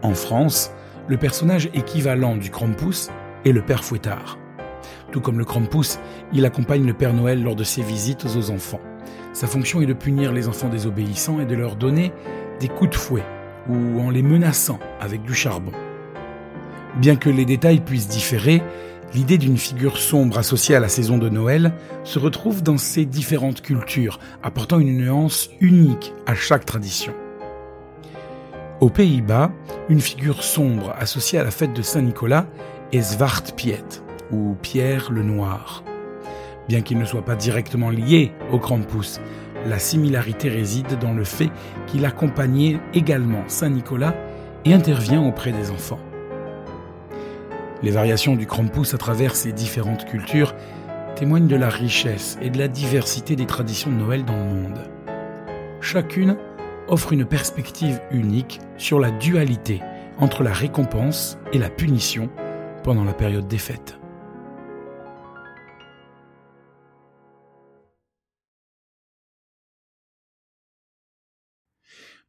En 0.02 0.14
France, 0.14 0.70
le 1.08 1.16
personnage 1.16 1.70
équivalent 1.74 2.36
du 2.36 2.50
Krampus 2.50 3.10
est 3.44 3.50
le 3.50 3.62
Père 3.62 3.82
Fouettard. 3.82 4.38
Tout 5.10 5.20
comme 5.20 5.40
le 5.40 5.44
Krampus, 5.44 5.98
il 6.32 6.46
accompagne 6.46 6.86
le 6.86 6.94
Père 6.94 7.14
Noël 7.14 7.42
lors 7.42 7.56
de 7.56 7.64
ses 7.64 7.82
visites 7.82 8.26
aux 8.26 8.50
enfants. 8.50 8.80
Sa 9.32 9.48
fonction 9.48 9.80
est 9.80 9.86
de 9.86 9.92
punir 9.92 10.32
les 10.32 10.46
enfants 10.46 10.68
désobéissants 10.68 11.40
et 11.40 11.46
de 11.46 11.56
leur 11.56 11.74
donner 11.74 12.12
des 12.60 12.68
coups 12.68 12.90
de 12.90 12.96
fouet 12.96 13.24
ou 13.68 14.00
en 14.00 14.10
les 14.10 14.22
menaçant 14.22 14.78
avec 15.00 15.22
du 15.22 15.34
charbon. 15.34 15.72
Bien 16.98 17.14
que 17.14 17.30
les 17.30 17.44
détails 17.44 17.78
puissent 17.78 18.08
différer, 18.08 18.60
l'idée 19.14 19.38
d'une 19.38 19.56
figure 19.56 19.98
sombre 19.98 20.36
associée 20.36 20.74
à 20.74 20.80
la 20.80 20.88
saison 20.88 21.16
de 21.16 21.28
Noël 21.28 21.72
se 22.02 22.18
retrouve 22.18 22.62
dans 22.64 22.76
ces 22.76 23.04
différentes 23.04 23.62
cultures, 23.62 24.18
apportant 24.42 24.80
une 24.80 24.98
nuance 24.98 25.48
unique 25.60 26.12
à 26.26 26.34
chaque 26.34 26.66
tradition. 26.66 27.12
Aux 28.80 28.90
Pays-Bas, 28.90 29.52
une 29.88 30.00
figure 30.00 30.42
sombre 30.42 30.92
associée 30.98 31.38
à 31.38 31.44
la 31.44 31.52
fête 31.52 31.72
de 31.72 31.82
Saint-Nicolas 31.82 32.46
est 32.92 33.00
Zwart 33.00 33.52
Piet, 33.56 34.02
ou 34.32 34.56
Pierre 34.60 35.12
le 35.12 35.22
Noir. 35.22 35.84
Bien 36.68 36.80
qu'il 36.80 36.98
ne 36.98 37.04
soit 37.04 37.24
pas 37.24 37.36
directement 37.36 37.90
lié 37.90 38.32
au 38.52 38.58
Krampus, 38.58 39.20
la 39.66 39.78
similarité 39.78 40.48
réside 40.48 40.98
dans 41.00 41.12
le 41.12 41.24
fait 41.24 41.50
qu'il 41.86 42.04
accompagnait 42.04 42.80
également 42.92 43.44
Saint-Nicolas 43.46 44.14
et 44.64 44.74
intervient 44.74 45.22
auprès 45.22 45.52
des 45.52 45.70
enfants. 45.70 46.00
Les 47.80 47.92
variations 47.92 48.34
du 48.34 48.46
Krampus 48.46 48.92
à 48.94 48.98
travers 48.98 49.36
ces 49.36 49.52
différentes 49.52 50.04
cultures 50.04 50.54
témoignent 51.14 51.46
de 51.46 51.54
la 51.54 51.68
richesse 51.68 52.36
et 52.42 52.50
de 52.50 52.58
la 52.58 52.66
diversité 52.66 53.36
des 53.36 53.46
traditions 53.46 53.90
de 53.90 53.96
Noël 53.96 54.24
dans 54.24 54.36
le 54.36 54.44
monde. 54.44 54.90
Chacune 55.80 56.36
offre 56.88 57.12
une 57.12 57.24
perspective 57.24 58.00
unique 58.10 58.60
sur 58.78 58.98
la 58.98 59.12
dualité 59.12 59.80
entre 60.18 60.42
la 60.42 60.52
récompense 60.52 61.38
et 61.52 61.58
la 61.58 61.70
punition 61.70 62.28
pendant 62.82 63.04
la 63.04 63.14
période 63.14 63.46
des 63.46 63.58
fêtes. 63.58 63.96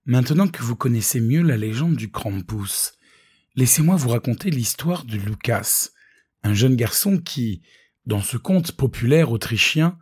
Maintenant 0.05 0.47
que 0.47 0.61
vous 0.61 0.75
connaissez 0.75 1.19
mieux 1.19 1.41
la 1.41 1.57
légende 1.57 1.95
du 1.95 2.11
Krampus, 2.11 2.98
laissez-moi 3.55 3.95
vous 3.95 4.09
raconter 4.09 4.49
l'histoire 4.49 5.05
de 5.05 5.17
Lucas, 5.17 5.89
un 6.43 6.53
jeune 6.53 6.75
garçon 6.75 7.17
qui, 7.17 7.61
dans 8.05 8.21
ce 8.21 8.37
conte 8.37 8.71
populaire 8.71 9.31
autrichien, 9.31 9.97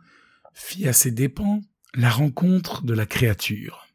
fit 0.54 0.88
à 0.88 0.92
ses 0.92 1.10
dépens 1.10 1.60
la 1.94 2.10
rencontre 2.10 2.82
de 2.82 2.94
la 2.94 3.06
créature. 3.06 3.86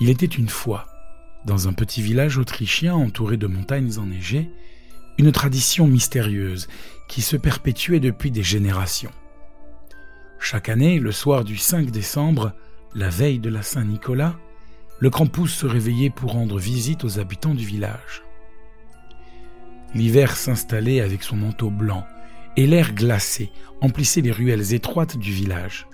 Il 0.00 0.10
était 0.10 0.26
une 0.26 0.48
fois, 0.48 0.86
dans 1.46 1.68
un 1.68 1.72
petit 1.72 2.02
village 2.02 2.36
autrichien 2.36 2.94
entouré 2.94 3.36
de 3.36 3.46
montagnes 3.46 3.96
enneigées, 3.98 4.50
une 5.18 5.32
tradition 5.32 5.86
mystérieuse 5.86 6.68
qui 7.08 7.22
se 7.22 7.36
perpétuait 7.36 8.00
depuis 8.00 8.30
des 8.30 8.42
générations. 8.42 9.12
Chaque 10.38 10.68
année, 10.68 10.98
le 10.98 11.12
soir 11.12 11.44
du 11.44 11.56
5 11.56 11.90
décembre, 11.90 12.52
la 12.94 13.08
veille 13.08 13.38
de 13.38 13.48
la 13.48 13.62
Saint-Nicolas, 13.62 14.36
le 14.98 15.10
Krampus 15.10 15.52
se 15.52 15.66
réveillait 15.66 16.10
pour 16.10 16.32
rendre 16.32 16.58
visite 16.58 17.04
aux 17.04 17.18
habitants 17.18 17.54
du 17.54 17.64
village. 17.64 18.22
L'hiver 19.94 20.36
s'installait 20.36 21.00
avec 21.00 21.22
son 21.22 21.36
manteau 21.36 21.70
blanc 21.70 22.04
et 22.56 22.66
l'air 22.66 22.94
glacé 22.94 23.50
emplissait 23.80 24.20
les 24.20 24.32
ruelles 24.32 24.74
étroites 24.74 25.16
du 25.16 25.32
village. 25.32 25.86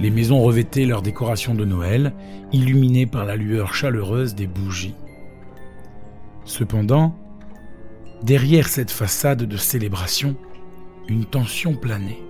Les 0.00 0.10
maisons 0.10 0.40
revêtaient 0.40 0.84
leurs 0.84 1.02
décorations 1.02 1.54
de 1.54 1.64
Noël, 1.64 2.12
illuminées 2.52 3.06
par 3.06 3.24
la 3.24 3.36
lueur 3.36 3.74
chaleureuse 3.74 4.34
des 4.34 4.46
bougies. 4.46 4.94
Cependant, 6.44 7.16
derrière 8.22 8.68
cette 8.68 8.90
façade 8.90 9.44
de 9.44 9.56
célébration, 9.56 10.36
une 11.08 11.24
tension 11.24 11.74
planait. 11.74 12.22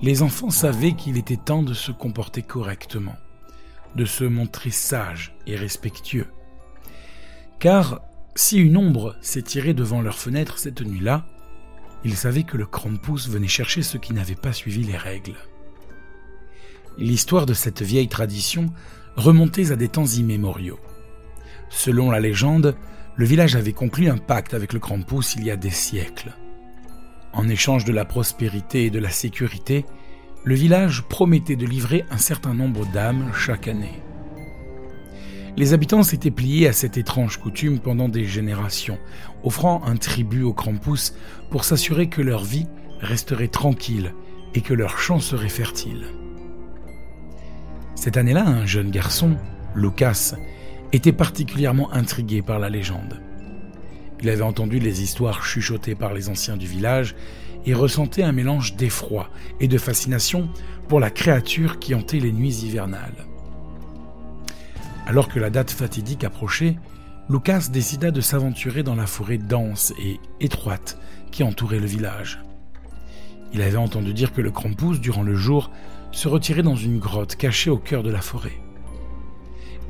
Les 0.00 0.22
enfants 0.22 0.50
savaient 0.50 0.94
qu'il 0.94 1.16
était 1.16 1.36
temps 1.36 1.62
de 1.62 1.74
se 1.74 1.92
comporter 1.92 2.42
correctement, 2.42 3.16
de 3.94 4.04
se 4.04 4.24
montrer 4.24 4.70
sage 4.70 5.36
et 5.46 5.56
respectueux. 5.56 6.26
Car 7.60 8.00
si 8.34 8.58
une 8.58 8.76
ombre 8.76 9.16
s'étirait 9.20 9.74
devant 9.74 10.00
leur 10.00 10.18
fenêtre 10.18 10.58
cette 10.58 10.82
nuit-là, 10.82 11.26
il 12.04 12.16
savait 12.16 12.42
que 12.42 12.56
le 12.56 12.66
Krampus 12.66 13.28
venait 13.28 13.46
chercher 13.46 13.82
ceux 13.82 14.00
qui 14.00 14.12
n'avaient 14.12 14.34
pas 14.34 14.52
suivi 14.52 14.82
les 14.82 14.96
règles. 14.96 15.36
L'histoire 16.98 17.46
de 17.46 17.54
cette 17.54 17.82
vieille 17.82 18.08
tradition 18.08 18.66
remontait 19.14 19.70
à 19.70 19.76
des 19.76 19.88
temps 19.88 20.06
immémoriaux. 20.06 20.80
Selon 21.70 22.10
la 22.10 22.18
légende, 22.18 22.74
le 23.16 23.24
village 23.24 23.56
avait 23.56 23.72
conclu 23.72 24.08
un 24.08 24.16
pacte 24.16 24.54
avec 24.54 24.72
le 24.72 24.78
Krampus 24.78 25.34
il 25.36 25.44
y 25.44 25.50
a 25.50 25.56
des 25.56 25.70
siècles. 25.70 26.32
En 27.32 27.48
échange 27.48 27.84
de 27.84 27.92
la 27.92 28.04
prospérité 28.04 28.86
et 28.86 28.90
de 28.90 28.98
la 28.98 29.10
sécurité, 29.10 29.84
le 30.44 30.54
village 30.54 31.02
promettait 31.02 31.56
de 31.56 31.66
livrer 31.66 32.04
un 32.10 32.18
certain 32.18 32.54
nombre 32.54 32.86
d'âmes 32.86 33.30
chaque 33.34 33.68
année. 33.68 34.02
Les 35.56 35.74
habitants 35.74 36.02
s'étaient 36.02 36.30
pliés 36.30 36.66
à 36.66 36.72
cette 36.72 36.96
étrange 36.96 37.38
coutume 37.38 37.78
pendant 37.78 38.08
des 38.08 38.24
générations, 38.24 38.98
offrant 39.44 39.84
un 39.84 39.96
tribut 39.96 40.42
au 40.42 40.54
Krampus 40.54 41.14
pour 41.50 41.64
s'assurer 41.64 42.08
que 42.08 42.22
leur 42.22 42.42
vie 42.42 42.66
resterait 43.00 43.48
tranquille 43.48 44.14
et 44.54 44.62
que 44.62 44.72
leur 44.72 44.98
champ 44.98 45.20
serait 45.20 45.50
fertile. 45.50 46.06
Cette 47.94 48.16
année-là, 48.16 48.46
un 48.46 48.64
jeune 48.64 48.90
garçon, 48.90 49.36
Lucas, 49.74 50.34
était 50.92 51.12
particulièrement 51.12 51.92
intrigué 51.92 52.42
par 52.42 52.58
la 52.58 52.68
légende. 52.68 53.20
Il 54.20 54.28
avait 54.28 54.42
entendu 54.42 54.78
les 54.78 55.02
histoires 55.02 55.44
chuchotées 55.44 55.94
par 55.94 56.14
les 56.14 56.28
anciens 56.28 56.56
du 56.56 56.66
village 56.66 57.16
et 57.66 57.74
ressentait 57.74 58.22
un 58.22 58.32
mélange 58.32 58.76
d'effroi 58.76 59.30
et 59.60 59.68
de 59.68 59.78
fascination 59.78 60.48
pour 60.88 61.00
la 61.00 61.10
créature 61.10 61.78
qui 61.78 61.94
hantait 61.94 62.20
les 62.20 62.32
nuits 62.32 62.64
hivernales. 62.64 63.26
Alors 65.06 65.28
que 65.28 65.40
la 65.40 65.50
date 65.50 65.70
fatidique 65.70 66.24
approchait, 66.24 66.76
Lucas 67.28 67.68
décida 67.72 68.10
de 68.10 68.20
s'aventurer 68.20 68.82
dans 68.82 68.94
la 68.94 69.06
forêt 69.06 69.38
dense 69.38 69.92
et 69.98 70.20
étroite 70.40 70.98
qui 71.30 71.42
entourait 71.42 71.80
le 71.80 71.86
village. 71.86 72.40
Il 73.52 73.62
avait 73.62 73.76
entendu 73.76 74.12
dire 74.14 74.32
que 74.32 74.40
le 74.40 74.50
Krampus, 74.50 75.00
durant 75.00 75.22
le 75.22 75.34
jour, 75.34 75.70
se 76.10 76.28
retirait 76.28 76.62
dans 76.62 76.76
une 76.76 76.98
grotte 76.98 77.36
cachée 77.36 77.70
au 77.70 77.78
cœur 77.78 78.02
de 78.02 78.10
la 78.10 78.20
forêt. 78.20 78.60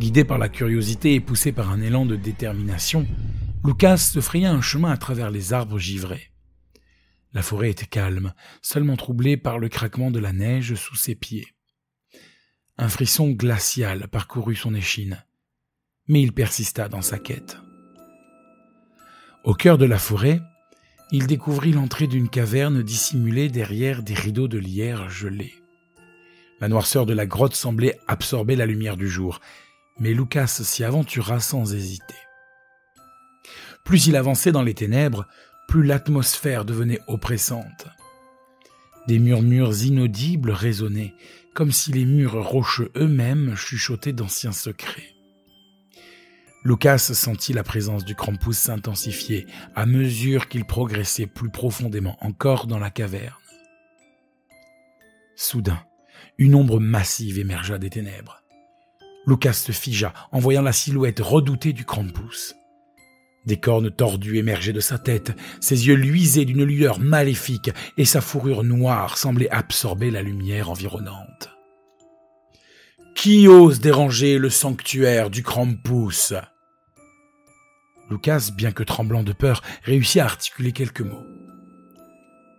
Guidé 0.01 0.25
par 0.25 0.39
la 0.39 0.49
curiosité 0.49 1.15
et 1.15 1.21
poussé 1.21 1.53
par 1.53 1.71
un 1.71 1.81
élan 1.81 2.07
de 2.07 2.17
détermination, 2.17 3.07
Lucas 3.65 3.99
se 3.99 4.21
fraya 4.21 4.51
un 4.51 4.61
chemin 4.61 4.91
à 4.91 4.97
travers 4.97 5.31
les 5.31 5.53
arbres 5.53 5.79
givrés. 5.79 6.33
La 7.33 7.43
forêt 7.43 7.71
était 7.71 7.87
calme, 7.87 8.35
seulement 8.61 8.97
troublée 8.97 9.37
par 9.37 9.59
le 9.59 9.69
craquement 9.69 10.11
de 10.11 10.19
la 10.19 10.33
neige 10.33 10.75
sous 10.75 10.97
ses 10.97 11.15
pieds. 11.15 11.47
Un 12.79 12.89
frisson 12.89 13.31
glacial 13.31 14.09
parcourut 14.09 14.57
son 14.57 14.75
échine, 14.75 15.25
mais 16.09 16.23
il 16.23 16.33
persista 16.33 16.89
dans 16.89 17.03
sa 17.03 17.19
quête. 17.19 17.59
Au 19.45 19.55
cœur 19.55 19.79
de 19.79 19.85
la 19.85 19.99
forêt, 19.99 20.41
il 21.11 21.27
découvrit 21.27 21.73
l'entrée 21.73 22.07
d'une 22.07 22.29
caverne 22.29 22.83
dissimulée 22.83 23.49
derrière 23.49 24.03
des 24.03 24.15
rideaux 24.15 24.49
de 24.49 24.59
lierre 24.59 25.11
gelés. 25.11 25.55
La 26.61 26.69
noirceur 26.69 27.07
de 27.07 27.13
la 27.13 27.27
grotte 27.27 27.55
semblait 27.55 27.99
absorber 28.09 28.57
la 28.57 28.67
lumière 28.67 28.97
du 28.97 29.09
jour, 29.09 29.41
mais 29.99 30.15
Lucas 30.15 30.47
s'y 30.47 30.85
aventura 30.85 31.41
sans 31.41 31.75
hésiter. 31.75 32.15
Plus 33.85 34.07
il 34.07 34.17
avançait 34.17 34.53
dans 34.53 34.63
les 34.63 34.75
ténèbres, 34.75 35.27
plus 35.69 35.83
l'atmosphère 35.83 36.65
devenait 36.65 37.01
oppressante. 37.09 37.87
Des 39.09 39.19
murmures 39.19 39.85
inaudibles 39.85 40.53
résonnaient, 40.53 41.15
comme 41.55 41.73
si 41.73 41.93
les 41.93 42.05
murs 42.05 42.43
rocheux 42.45 42.91
eux-mêmes 42.97 43.57
chuchotaient 43.57 44.13
d'anciens 44.13 44.53
secrets. 44.53 45.15
Lucas 46.65 46.99
sentit 46.99 47.53
la 47.53 47.65
présence 47.65 48.05
du 48.05 48.15
Krampus 48.15 48.57
s'intensifier 48.57 49.47
à 49.75 49.85
mesure 49.85 50.49
qu'il 50.49 50.65
progressait 50.65 51.27
plus 51.27 51.51
profondément 51.51 52.17
encore 52.21 52.69
dans 52.69 52.79
la 52.79 52.91
caverne. 52.91 53.35
Soudain, 55.35 55.83
une 56.39 56.55
ombre 56.55 56.79
massive 56.79 57.41
émergea 57.41 57.79
des 57.79 57.91
ténèbres. 57.91 58.42
Lucas 59.27 59.53
se 59.53 59.73
figea 59.73 60.13
en 60.33 60.39
voyant 60.39 60.63
la 60.63 60.73
silhouette 60.73 61.21
redoutée 61.21 61.73
du 61.73 61.85
Krampus. 61.85 62.55
Des 63.45 63.57
cornes 63.57 63.91
tordues 63.91 64.39
émergeaient 64.39 64.73
de 64.73 64.81
sa 64.81 64.99
tête, 64.99 65.33
ses 65.61 65.89
yeux 65.89 65.97
luisaient 65.97 66.45
d'une 66.45 66.65
lueur 66.65 67.01
maléfique, 67.01 67.71
et 67.97 68.05
sa 68.05 68.21
fourrure 68.21 68.63
noire 68.63 69.19
semblait 69.19 69.51
absorber 69.51 70.11
la 70.11 70.23
lumière 70.23 70.71
environnante. 70.71 71.51
Qui 73.17 73.49
ose 73.49 73.81
déranger 73.81 74.39
le 74.39 74.49
sanctuaire 74.49 75.29
du 75.29 75.43
Krampus 75.43 76.35
Lucas, 78.11 78.51
bien 78.55 78.73
que 78.73 78.83
tremblant 78.83 79.23
de 79.23 79.33
peur, 79.33 79.63
réussit 79.85 80.21
à 80.21 80.25
articuler 80.25 80.73
quelques 80.73 81.01
mots. 81.01 81.27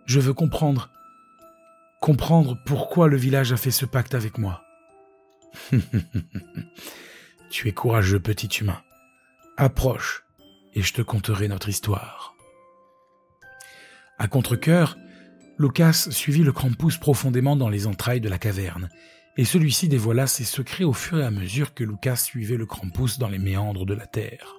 Je 0.06 0.20
veux 0.20 0.34
comprendre. 0.34 0.90
Comprendre 2.00 2.58
pourquoi 2.66 3.08
le 3.08 3.16
village 3.16 3.52
a 3.52 3.56
fait 3.56 3.70
ce 3.70 3.86
pacte 3.86 4.14
avec 4.14 4.36
moi. 4.36 4.62
tu 7.50 7.68
es 7.68 7.72
courageux, 7.72 8.20
petit 8.20 8.48
humain. 8.48 8.80
Approche 9.56 10.24
et 10.74 10.82
je 10.82 10.92
te 10.92 11.02
conterai 11.02 11.48
notre 11.48 11.68
histoire. 11.68 12.34
À 14.18 14.28
contre-cœur, 14.28 14.96
Lucas 15.58 16.08
suivit 16.10 16.42
le 16.42 16.52
Krampus 16.52 16.98
profondément 16.98 17.56
dans 17.56 17.68
les 17.68 17.86
entrailles 17.86 18.20
de 18.20 18.28
la 18.28 18.38
caverne, 18.38 18.88
et 19.36 19.44
celui-ci 19.44 19.88
dévoila 19.88 20.26
ses 20.26 20.44
secrets 20.44 20.84
au 20.84 20.92
fur 20.92 21.20
et 21.20 21.24
à 21.24 21.30
mesure 21.30 21.74
que 21.74 21.84
Lucas 21.84 22.16
suivait 22.16 22.56
le 22.56 22.66
Krampus 22.66 23.18
dans 23.18 23.28
les 23.28 23.38
méandres 23.38 23.86
de 23.86 23.94
la 23.94 24.06
terre. 24.06 24.56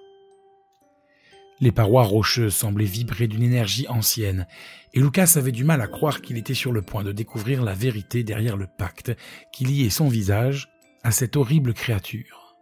Les 1.62 1.71
parois 1.71 2.03
rocheuses 2.03 2.53
semblaient 2.53 2.84
vibrer 2.84 3.27
d'une 3.27 3.43
énergie 3.43 3.88
ancienne, 3.88 4.45
et 4.93 4.99
Lucas 4.99 5.34
avait 5.36 5.53
du 5.53 5.63
mal 5.63 5.81
à 5.81 5.88
croire 5.88 6.21
qu'il 6.21 6.38
était 6.38 6.53
sur 6.53 6.73
le 6.73 6.81
point 6.81 7.03
de 7.03 7.13
découvrir 7.13 7.63
la 7.63 7.73
vérité 7.73 8.23
derrière 8.23 8.58
le 8.58 8.67
pacte 8.67 9.13
qui 9.53 9.63
liait 9.63 9.89
son 9.89 10.10
visage 10.10 10.69
cette 11.12 11.36
horrible 11.36 11.74
créature. 11.74 12.56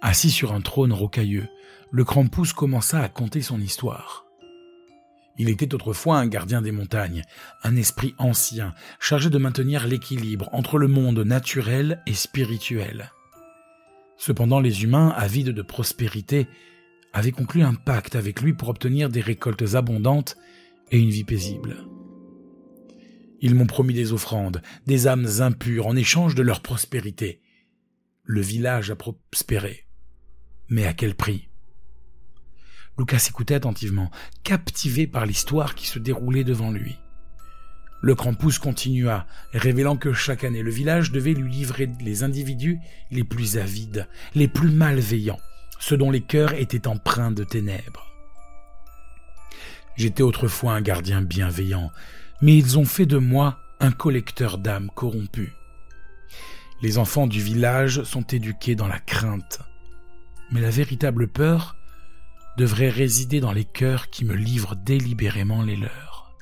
Assis 0.00 0.30
sur 0.30 0.52
un 0.52 0.60
trône 0.60 0.92
rocailleux, 0.92 1.48
le 1.90 2.04
Krampus 2.04 2.52
commença 2.52 3.00
à 3.00 3.08
conter 3.08 3.42
son 3.42 3.60
histoire. 3.60 4.26
Il 5.38 5.48
était 5.48 5.74
autrefois 5.74 6.18
un 6.18 6.26
gardien 6.26 6.60
des 6.60 6.72
montagnes, 6.72 7.22
un 7.62 7.76
esprit 7.76 8.14
ancien, 8.18 8.74
chargé 9.00 9.30
de 9.30 9.38
maintenir 9.38 9.86
l'équilibre 9.86 10.48
entre 10.52 10.78
le 10.78 10.88
monde 10.88 11.20
naturel 11.20 12.02
et 12.06 12.14
spirituel. 12.14 13.12
Cependant, 14.16 14.60
les 14.60 14.84
humains, 14.84 15.08
avides 15.16 15.50
de 15.50 15.62
prospérité, 15.62 16.46
avaient 17.12 17.32
conclu 17.32 17.62
un 17.62 17.74
pacte 17.74 18.14
avec 18.14 18.40
lui 18.40 18.52
pour 18.52 18.68
obtenir 18.68 19.08
des 19.08 19.20
récoltes 19.20 19.74
abondantes 19.74 20.36
et 20.90 20.98
une 20.98 21.10
vie 21.10 21.24
paisible. 21.24 21.76
Ils 23.42 23.56
m'ont 23.56 23.66
promis 23.66 23.92
des 23.92 24.12
offrandes, 24.12 24.62
des 24.86 25.08
âmes 25.08 25.28
impures 25.40 25.88
en 25.88 25.96
échange 25.96 26.36
de 26.36 26.42
leur 26.42 26.62
prospérité. 26.62 27.42
Le 28.22 28.40
village 28.40 28.92
a 28.92 28.96
prospéré. 28.96 29.84
Mais 30.68 30.86
à 30.86 30.94
quel 30.94 31.16
prix? 31.16 31.48
Lucas 32.96 33.26
écoutait 33.28 33.56
attentivement, 33.56 34.12
captivé 34.44 35.08
par 35.08 35.26
l'histoire 35.26 35.74
qui 35.74 35.88
se 35.88 35.98
déroulait 35.98 36.44
devant 36.44 36.70
lui. 36.70 36.96
Le 38.00 38.14
Krampus 38.14 38.58
continua, 38.58 39.26
révélant 39.52 39.96
que 39.96 40.12
chaque 40.12 40.44
année 40.44 40.62
le 40.62 40.70
village 40.70 41.10
devait 41.10 41.34
lui 41.34 41.50
livrer 41.50 41.90
les 42.00 42.22
individus 42.22 42.78
les 43.10 43.24
plus 43.24 43.58
avides, 43.58 44.08
les 44.34 44.48
plus 44.48 44.70
malveillants, 44.70 45.40
ceux 45.80 45.96
dont 45.96 46.10
les 46.10 46.20
cœurs 46.20 46.54
étaient 46.54 46.86
empreints 46.86 47.32
de 47.32 47.44
ténèbres. 47.44 48.06
J'étais 49.96 50.22
autrefois 50.22 50.74
un 50.74 50.80
gardien 50.80 51.22
bienveillant, 51.22 51.90
mais 52.42 52.56
ils 52.56 52.78
ont 52.78 52.84
fait 52.84 53.06
de 53.06 53.18
moi 53.18 53.60
un 53.80 53.92
collecteur 53.92 54.58
d'âmes 54.58 54.90
corrompues. 54.94 55.52
Les 56.82 56.98
enfants 56.98 57.28
du 57.28 57.40
village 57.40 58.02
sont 58.02 58.22
éduqués 58.22 58.74
dans 58.74 58.88
la 58.88 58.98
crainte, 58.98 59.60
mais 60.50 60.60
la 60.60 60.70
véritable 60.70 61.28
peur 61.28 61.76
devrait 62.58 62.90
résider 62.90 63.40
dans 63.40 63.52
les 63.52 63.64
cœurs 63.64 64.10
qui 64.10 64.24
me 64.24 64.34
livrent 64.34 64.76
délibérément 64.76 65.62
les 65.62 65.76
leurs. 65.76 66.36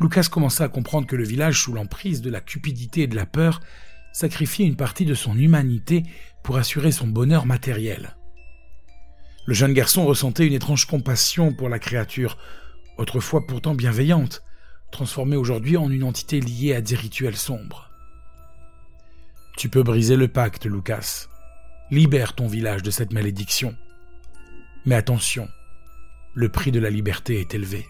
Lucas 0.00 0.28
commença 0.30 0.64
à 0.64 0.68
comprendre 0.68 1.06
que 1.06 1.16
le 1.16 1.24
village, 1.24 1.60
sous 1.60 1.74
l'emprise 1.74 2.22
de 2.22 2.30
la 2.30 2.40
cupidité 2.40 3.02
et 3.02 3.06
de 3.06 3.16
la 3.16 3.26
peur, 3.26 3.60
sacrifiait 4.12 4.66
une 4.66 4.76
partie 4.76 5.04
de 5.04 5.14
son 5.14 5.36
humanité 5.36 6.04
pour 6.42 6.56
assurer 6.56 6.90
son 6.90 7.06
bonheur 7.06 7.44
matériel. 7.44 8.16
Le 9.46 9.54
jeune 9.54 9.74
garçon 9.74 10.06
ressentait 10.06 10.46
une 10.46 10.54
étrange 10.54 10.86
compassion 10.86 11.52
pour 11.52 11.68
la 11.68 11.78
créature, 11.78 12.38
autrefois 13.00 13.46
pourtant 13.46 13.74
bienveillante, 13.74 14.42
transformée 14.92 15.36
aujourd'hui 15.36 15.78
en 15.78 15.90
une 15.90 16.04
entité 16.04 16.38
liée 16.38 16.74
à 16.74 16.82
des 16.82 16.94
rituels 16.94 17.36
sombres. 17.36 17.90
Tu 19.56 19.70
peux 19.70 19.82
briser 19.82 20.16
le 20.16 20.28
pacte, 20.28 20.66
Lucas. 20.66 21.26
Libère 21.90 22.34
ton 22.34 22.46
village 22.46 22.82
de 22.82 22.90
cette 22.90 23.12
malédiction. 23.12 23.74
Mais 24.84 24.94
attention, 24.94 25.48
le 26.34 26.50
prix 26.50 26.72
de 26.72 26.78
la 26.78 26.90
liberté 26.90 27.40
est 27.40 27.54
élevé. 27.54 27.86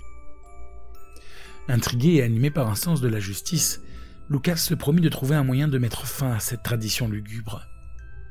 Intrigué 1.69 2.15
et 2.15 2.23
animé 2.23 2.51
par 2.51 2.69
un 2.69 2.77
sens 2.77 3.01
de 3.01 3.09
la 3.09 3.21
justice, 3.21 3.81
Lucas 4.31 4.57
se 4.57 4.75
promit 4.75 5.01
de 5.01 5.09
trouver 5.09 5.35
un 5.35 5.45
moyen 5.45 5.67
de 5.67 5.79
mettre 5.79 6.07
fin 6.07 6.33
à 6.33 6.39
cette 6.39 6.63
tradition 6.63 7.09
lugubre. 7.09 7.67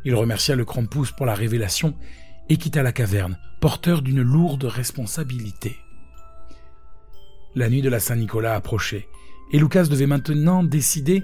Il 0.05 0.15
remercia 0.15 0.55
le 0.55 0.63
Krampus 0.63 1.11
pour 1.11 1.25
la 1.25 1.35
révélation 1.35 1.93
et 2.47 2.55
quitta 2.55 2.83
la 2.83 2.93
caverne, 2.93 3.37
porteur 3.59 4.01
d'une 4.01 4.21
lourde 4.21 4.63
responsabilité. 4.63 5.77
La 7.55 7.69
nuit 7.69 7.81
de 7.81 7.89
la 7.89 7.99
Saint-Nicolas 7.99 8.55
approchait, 8.55 9.07
et 9.51 9.57
Lucas 9.57 9.85
devait 9.85 10.05
maintenant 10.05 10.63
décider 10.63 11.23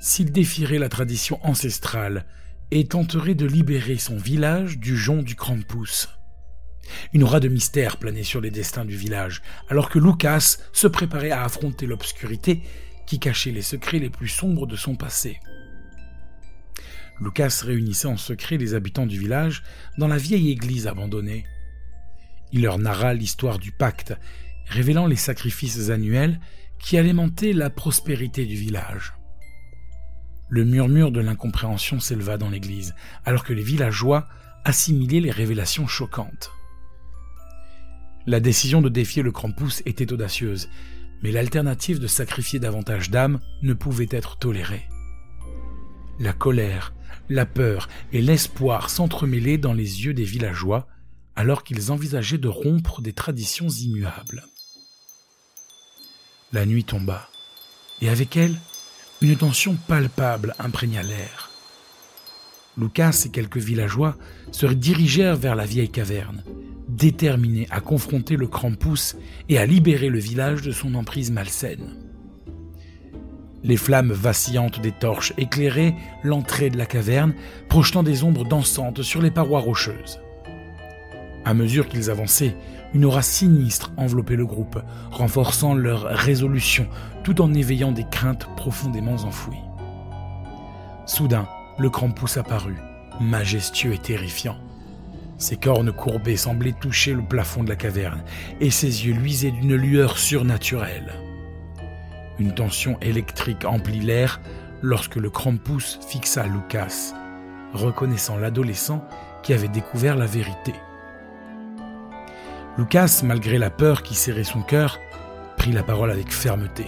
s'il 0.00 0.32
défierait 0.32 0.78
la 0.78 0.88
tradition 0.88 1.38
ancestrale 1.46 2.26
et 2.70 2.86
tenterait 2.86 3.34
de 3.34 3.46
libérer 3.46 3.98
son 3.98 4.16
village 4.16 4.78
du 4.78 4.96
jonc 4.96 5.22
du 5.22 5.34
Krampus. 5.34 6.08
Une 7.12 7.22
aura 7.22 7.40
de 7.40 7.48
mystère 7.48 7.98
planait 7.98 8.22
sur 8.22 8.40
les 8.40 8.50
destins 8.50 8.84
du 8.84 8.96
village, 8.96 9.42
alors 9.68 9.88
que 9.88 9.98
Lucas 9.98 10.58
se 10.72 10.86
préparait 10.86 11.30
à 11.30 11.44
affronter 11.44 11.86
l'obscurité 11.86 12.62
qui 13.06 13.18
cachait 13.18 13.50
les 13.50 13.62
secrets 13.62 13.98
les 13.98 14.10
plus 14.10 14.28
sombres 14.28 14.66
de 14.66 14.76
son 14.76 14.96
passé. 14.96 15.38
Lucas 17.20 17.62
réunissait 17.64 18.08
en 18.08 18.16
secret 18.16 18.56
les 18.56 18.74
habitants 18.74 19.06
du 19.06 19.18
village 19.18 19.62
dans 19.98 20.08
la 20.08 20.18
vieille 20.18 20.50
église 20.50 20.86
abandonnée. 20.86 21.44
Il 22.52 22.62
leur 22.62 22.78
narra 22.78 23.14
l'histoire 23.14 23.58
du 23.58 23.72
pacte, 23.72 24.14
révélant 24.66 25.06
les 25.06 25.16
sacrifices 25.16 25.90
annuels 25.90 26.40
qui 26.78 26.98
alimentaient 26.98 27.52
la 27.52 27.70
prospérité 27.70 28.44
du 28.44 28.56
village. 28.56 29.14
Le 30.48 30.64
murmure 30.64 31.10
de 31.10 31.20
l'incompréhension 31.20 31.98
s'éleva 31.98 32.38
dans 32.38 32.50
l'église, 32.50 32.94
alors 33.24 33.44
que 33.44 33.52
les 33.52 33.62
villageois 33.62 34.26
assimilaient 34.64 35.20
les 35.20 35.30
révélations 35.30 35.86
choquantes. 35.86 36.52
La 38.26 38.40
décision 38.40 38.82
de 38.82 38.88
défier 38.88 39.22
le 39.22 39.32
Krampus 39.32 39.82
était 39.86 40.12
audacieuse, 40.12 40.68
mais 41.22 41.30
l'alternative 41.30 41.98
de 41.98 42.06
sacrifier 42.06 42.58
davantage 42.58 43.10
d'âmes 43.10 43.40
ne 43.62 43.72
pouvait 43.72 44.08
être 44.10 44.38
tolérée. 44.38 44.88
La 46.18 46.32
colère, 46.32 46.94
la 47.28 47.46
peur 47.46 47.88
et 48.12 48.22
l'espoir 48.22 48.90
s'entremêlaient 48.90 49.58
dans 49.58 49.72
les 49.72 50.04
yeux 50.04 50.14
des 50.14 50.24
villageois 50.24 50.86
alors 51.34 51.64
qu'ils 51.64 51.92
envisageaient 51.92 52.38
de 52.38 52.48
rompre 52.48 53.02
des 53.02 53.12
traditions 53.12 53.68
immuables. 53.68 54.44
La 56.52 56.64
nuit 56.64 56.84
tomba, 56.84 57.28
et 58.00 58.08
avec 58.08 58.36
elle, 58.36 58.54
une 59.20 59.36
tension 59.36 59.76
palpable 59.88 60.54
imprégna 60.60 61.02
l'air. 61.02 61.50
Lucas 62.78 63.24
et 63.26 63.30
quelques 63.30 63.56
villageois 63.56 64.16
se 64.52 64.66
dirigèrent 64.66 65.36
vers 65.36 65.56
la 65.56 65.64
vieille 65.64 65.90
caverne, 65.90 66.44
déterminé 66.88 67.66
à 67.70 67.80
confronter 67.80 68.36
le 68.36 68.46
Krampus 68.46 69.16
et 69.48 69.58
à 69.58 69.66
libérer 69.66 70.08
le 70.08 70.20
village 70.20 70.62
de 70.62 70.70
son 70.70 70.94
emprise 70.94 71.32
malsaine. 71.32 71.96
Les 73.64 73.76
flammes 73.76 74.12
vacillantes 74.12 74.80
des 74.80 74.92
torches 74.92 75.32
éclairaient 75.38 75.96
l'entrée 76.22 76.70
de 76.70 76.78
la 76.78 76.86
caverne, 76.86 77.34
projetant 77.68 78.04
des 78.04 78.22
ombres 78.22 78.44
dansantes 78.44 79.02
sur 79.02 79.20
les 79.20 79.32
parois 79.32 79.60
rocheuses. 79.60 80.20
À 81.44 81.54
mesure 81.54 81.88
qu'ils 81.88 82.10
avançaient, 82.10 82.54
une 82.94 83.04
aura 83.04 83.22
sinistre 83.22 83.92
enveloppait 83.96 84.36
le 84.36 84.46
groupe, 84.46 84.80
renforçant 85.10 85.74
leur 85.74 86.02
résolution 86.02 86.86
tout 87.24 87.40
en 87.40 87.52
éveillant 87.52 87.92
des 87.92 88.04
craintes 88.04 88.46
profondément 88.56 89.16
enfouies. 89.16 89.62
Soudain, 91.06 91.48
le 91.78 91.90
Krampus 91.90 92.36
apparut, 92.36 92.78
majestueux 93.20 93.94
et 93.94 93.98
terrifiant. 93.98 94.56
Ses 95.38 95.56
cornes 95.56 95.92
courbées 95.92 96.36
semblaient 96.36 96.72
toucher 96.72 97.12
le 97.12 97.22
plafond 97.22 97.62
de 97.62 97.68
la 97.68 97.76
caverne, 97.76 98.22
et 98.60 98.70
ses 98.70 99.06
yeux 99.06 99.14
luisaient 99.14 99.50
d'une 99.50 99.74
lueur 99.74 100.16
surnaturelle. 100.16 101.12
Une 102.38 102.54
tension 102.54 102.98
électrique 103.00 103.64
emplit 103.64 104.00
l'air 104.00 104.40
lorsque 104.82 105.16
le 105.16 105.30
Krampus 105.30 105.98
fixa 106.08 106.46
Lucas, 106.46 107.12
reconnaissant 107.72 108.36
l'adolescent 108.38 109.04
qui 109.42 109.52
avait 109.52 109.68
découvert 109.68 110.16
la 110.16 110.26
vérité. 110.26 110.72
Lucas, 112.78 113.22
malgré 113.24 113.56
la 113.56 113.70
peur 113.70 114.02
qui 114.02 114.14
serrait 114.14 114.44
son 114.44 114.60
cœur, 114.60 114.98
prit 115.56 115.72
la 115.72 115.82
parole 115.82 116.10
avec 116.10 116.30
fermeté. 116.30 116.86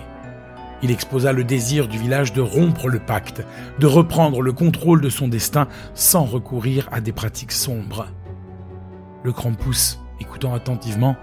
Il 0.83 0.91
exposa 0.91 1.33
le 1.33 1.45
désir 1.45 1.89
du 1.89 1.99
village 1.99 2.33
de 2.35 2.43
rompre 2.43 2.89
le 2.89 2.99
pacte, 2.99 3.43
de 3.79 3.87
reprendre 3.87 4.43
le 4.43 4.53
contrôle 4.53 5.01
de 5.01 5.09
son 5.09 5.29
destin 5.29 5.67
sans 5.95 6.25
recourir 6.25 6.89
à 6.93 7.01
des 7.01 7.13
pratiques 7.13 7.53
sombres. 7.53 8.07
Le 9.25 9.33
Krampus, 9.33 9.99
écoutant 10.21 10.55
attentivement, 10.55 11.17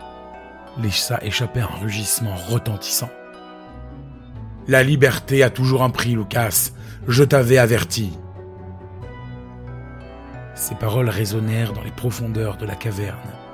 laissa 0.81 1.19
échapper 1.21 1.61
un 1.61 1.69
rugissement 1.81 2.35
retentissant. 2.35 3.09
La 4.67 4.81
liberté 4.81 5.43
a 5.43 5.51
toujours 5.51 5.83
un 5.83 5.91
prix, 5.91 6.15
Lucas. 6.15 6.71
Je 7.07 7.23
t'avais 7.23 7.59
averti. 7.59 8.17
Ces 10.55 10.73
paroles 10.75 11.09
résonnèrent 11.09 11.73
dans 11.73 11.83
les 11.83 11.91
profondeurs 11.91 12.57
de 12.57 12.65
la 12.65 12.75
caverne. 12.75 13.44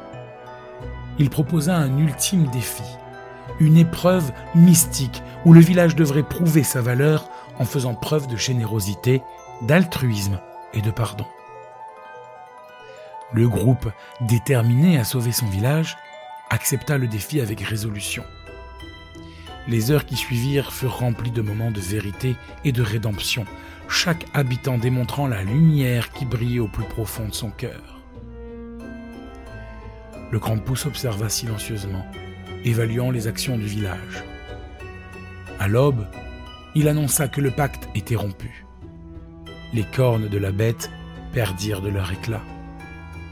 Il 1.19 1.29
proposa 1.29 1.75
un 1.75 1.97
ultime 1.97 2.47
défi, 2.47 2.83
une 3.59 3.77
épreuve 3.77 4.31
mystique 4.55 5.21
où 5.45 5.53
le 5.53 5.59
village 5.59 5.95
devrait 5.95 6.23
prouver 6.23 6.63
sa 6.63 6.81
valeur 6.81 7.29
en 7.59 7.65
faisant 7.65 7.93
preuve 7.93 8.27
de 8.27 8.37
générosité, 8.37 9.21
d'altruisme 9.61 10.39
et 10.73 10.81
de 10.81 10.91
pardon. 10.91 11.25
Le 13.33 13.47
groupe, 13.47 13.89
déterminé 14.21 14.97
à 14.97 15.03
sauver 15.03 15.31
son 15.31 15.45
village, 15.45 15.97
accepta 16.49 16.97
le 16.97 17.07
défi 17.07 17.39
avec 17.39 17.61
résolution. 17.61 18.23
Les 19.67 19.91
heures 19.91 20.05
qui 20.05 20.15
suivirent 20.17 20.73
furent 20.73 20.97
remplies 20.97 21.31
de 21.31 21.41
moments 21.41 21.71
de 21.71 21.79
vérité 21.79 22.35
et 22.65 22.71
de 22.71 22.81
rédemption, 22.81 23.45
chaque 23.87 24.25
habitant 24.33 24.77
démontrant 24.77 25.27
la 25.27 25.43
lumière 25.43 26.11
qui 26.11 26.25
brillait 26.25 26.59
au 26.59 26.67
plus 26.67 26.83
profond 26.83 27.27
de 27.27 27.33
son 27.33 27.51
cœur. 27.51 28.00
Le 30.31 30.39
Krampus 30.39 30.85
observa 30.85 31.27
silencieusement, 31.27 32.05
évaluant 32.63 33.11
les 33.11 33.27
actions 33.27 33.57
du 33.57 33.65
village. 33.65 34.23
À 35.59 35.67
l'aube, 35.67 36.07
il 36.73 36.87
annonça 36.87 37.27
que 37.27 37.41
le 37.41 37.51
pacte 37.51 37.89
était 37.95 38.15
rompu. 38.15 38.65
Les 39.73 39.83
cornes 39.83 40.29
de 40.29 40.37
la 40.37 40.51
bête 40.51 40.89
perdirent 41.33 41.81
de 41.81 41.89
leur 41.89 42.11
éclat 42.11 42.41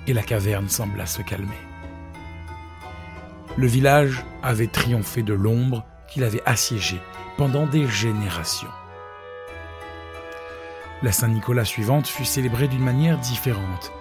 et 0.07 0.13
la 0.13 0.23
caverne 0.23 0.67
sembla 0.67 1.05
se 1.05 1.21
calmer. 1.21 1.47
Le 3.57 3.67
village 3.67 4.25
avait 4.43 4.67
triomphé 4.67 5.23
de 5.23 5.33
l'ombre 5.33 5.85
qu'il 6.09 6.23
avait 6.23 6.43
assiégée 6.45 6.99
pendant 7.37 7.65
des 7.65 7.87
générations. 7.87 8.67
La 11.01 11.13
Saint-Nicolas 11.13 11.65
suivante 11.65 12.07
fut 12.07 12.25
célébrée 12.25 12.67
d'une 12.67 12.83
manière 12.83 13.17
différente. 13.19 13.93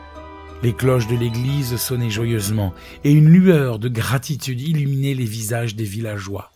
Les 0.60 0.74
cloches 0.74 1.06
de 1.06 1.14
l'église 1.14 1.76
sonnaient 1.76 2.10
joyeusement 2.10 2.74
et 3.04 3.12
une 3.12 3.28
lueur 3.28 3.78
de 3.78 3.88
gratitude 3.88 4.60
illuminait 4.60 5.14
les 5.14 5.24
visages 5.24 5.76
des 5.76 5.84
villageois. 5.84 6.50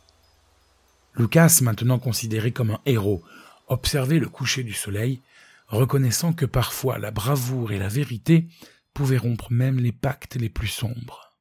Lucas, 1.14 1.60
maintenant 1.62 2.00
considéré 2.00 2.50
comme 2.50 2.72
un 2.72 2.80
héros, 2.84 3.22
observait 3.68 4.18
le 4.18 4.28
coucher 4.28 4.64
du 4.64 4.72
soleil, 4.72 5.20
reconnaissant 5.68 6.32
que 6.32 6.46
parfois 6.46 6.98
la 6.98 7.12
bravoure 7.12 7.70
et 7.70 7.78
la 7.78 7.86
vérité 7.86 8.48
pouvait 8.92 9.18
rompre 9.18 9.52
même 9.52 9.78
les 9.78 9.92
pactes 9.92 10.34
les 10.34 10.48
plus 10.48 10.66
sombres. 10.66 11.36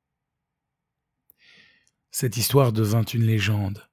Cette 2.12 2.38
histoire 2.38 2.71
devint 2.74 3.04
une 3.06 3.26
légende, 3.26 3.89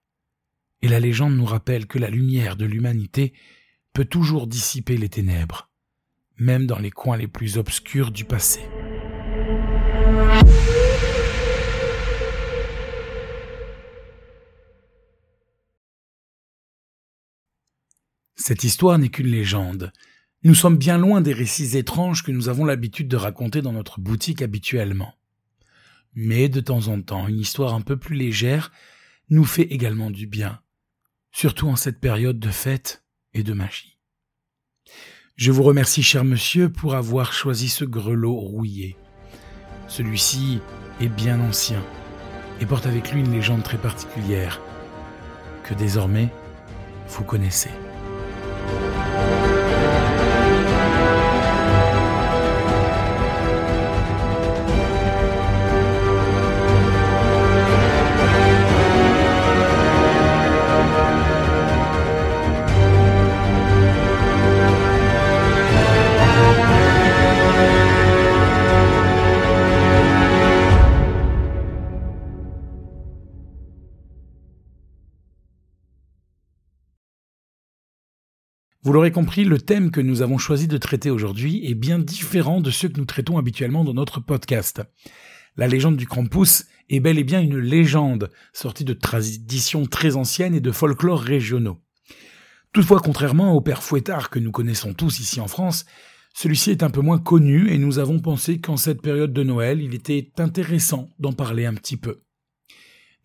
et 0.82 0.88
la 0.88 1.00
légende 1.00 1.34
nous 1.34 1.46
rappelle 1.46 1.86
que 1.86 1.98
la 1.98 2.10
lumière 2.10 2.56
de 2.56 2.66
l'humanité 2.66 3.32
peut 3.94 4.04
toujours 4.04 4.46
dissiper 4.46 4.98
les 4.98 5.08
ténèbres, 5.08 5.70
même 6.38 6.66
dans 6.66 6.78
les 6.78 6.90
coins 6.90 7.16
les 7.16 7.28
plus 7.28 7.58
obscurs 7.58 8.10
du 8.10 8.24
passé. 8.24 8.60
Cette 18.36 18.64
histoire 18.64 18.98
n'est 18.98 19.10
qu'une 19.10 19.26
légende. 19.26 19.92
Nous 20.44 20.54
sommes 20.54 20.78
bien 20.78 20.96
loin 20.96 21.20
des 21.20 21.32
récits 21.32 21.76
étranges 21.76 22.22
que 22.22 22.30
nous 22.30 22.48
avons 22.48 22.64
l'habitude 22.64 23.08
de 23.08 23.16
raconter 23.16 23.60
dans 23.60 23.72
notre 23.72 24.00
boutique 24.00 24.40
habituellement. 24.40 25.12
Mais 26.14 26.48
de 26.48 26.60
temps 26.60 26.88
en 26.88 27.02
temps, 27.02 27.28
une 27.28 27.40
histoire 27.40 27.74
un 27.74 27.80
peu 27.80 27.96
plus 27.98 28.16
légère 28.16 28.72
nous 29.28 29.44
fait 29.44 29.64
également 29.64 30.10
du 30.10 30.26
bien, 30.26 30.60
surtout 31.32 31.68
en 31.68 31.76
cette 31.76 32.00
période 32.00 32.38
de 32.38 32.48
fête 32.48 33.04
et 33.34 33.42
de 33.42 33.52
magie. 33.52 33.97
Je 35.38 35.52
vous 35.52 35.62
remercie, 35.62 36.02
cher 36.02 36.24
monsieur, 36.24 36.68
pour 36.68 36.96
avoir 36.96 37.32
choisi 37.32 37.68
ce 37.68 37.84
grelot 37.84 38.34
rouillé. 38.34 38.96
Celui-ci 39.86 40.58
est 41.00 41.06
bien 41.06 41.38
ancien 41.38 41.80
et 42.60 42.66
porte 42.66 42.86
avec 42.86 43.12
lui 43.12 43.20
une 43.20 43.30
légende 43.30 43.62
très 43.62 43.78
particulière 43.78 44.60
que 45.62 45.74
désormais 45.74 46.28
vous 47.10 47.22
connaissez. 47.22 47.70
Vous 78.88 78.94
l'aurez 78.94 79.12
compris, 79.12 79.44
le 79.44 79.60
thème 79.60 79.90
que 79.90 80.00
nous 80.00 80.22
avons 80.22 80.38
choisi 80.38 80.66
de 80.66 80.78
traiter 80.78 81.10
aujourd'hui 81.10 81.60
est 81.66 81.74
bien 81.74 81.98
différent 81.98 82.62
de 82.62 82.70
ceux 82.70 82.88
que 82.88 82.98
nous 82.98 83.04
traitons 83.04 83.36
habituellement 83.36 83.84
dans 83.84 83.92
notre 83.92 84.18
podcast. 84.18 84.80
La 85.58 85.68
légende 85.68 85.98
du 85.98 86.06
Krampus 86.06 86.64
est 86.88 87.00
bel 87.00 87.18
et 87.18 87.22
bien 87.22 87.42
une 87.42 87.58
légende, 87.58 88.30
sortie 88.54 88.86
de 88.86 88.94
traditions 88.94 89.84
très 89.84 90.16
anciennes 90.16 90.54
et 90.54 90.62
de 90.62 90.72
folklore 90.72 91.20
régionaux. 91.20 91.76
Toutefois, 92.72 93.00
contrairement 93.00 93.52
au 93.52 93.60
père 93.60 93.82
Fouettard 93.82 94.30
que 94.30 94.38
nous 94.38 94.52
connaissons 94.52 94.94
tous 94.94 95.20
ici 95.20 95.38
en 95.38 95.48
France, 95.48 95.84
celui-ci 96.32 96.70
est 96.70 96.82
un 96.82 96.88
peu 96.88 97.02
moins 97.02 97.18
connu 97.18 97.70
et 97.70 97.76
nous 97.76 97.98
avons 97.98 98.20
pensé 98.20 98.58
qu'en 98.58 98.78
cette 98.78 99.02
période 99.02 99.34
de 99.34 99.42
Noël, 99.42 99.82
il 99.82 99.94
était 99.94 100.32
intéressant 100.38 101.10
d'en 101.18 101.34
parler 101.34 101.66
un 101.66 101.74
petit 101.74 101.98
peu. 101.98 102.22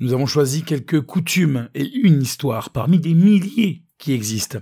Nous 0.02 0.12
avons 0.12 0.26
choisi 0.26 0.64
quelques 0.64 1.00
coutumes 1.00 1.70
et 1.74 1.90
une 1.90 2.22
histoire 2.22 2.72
parmi 2.72 3.00
des 3.00 3.14
milliers 3.14 3.86
qui 3.98 4.12
existent. 4.12 4.60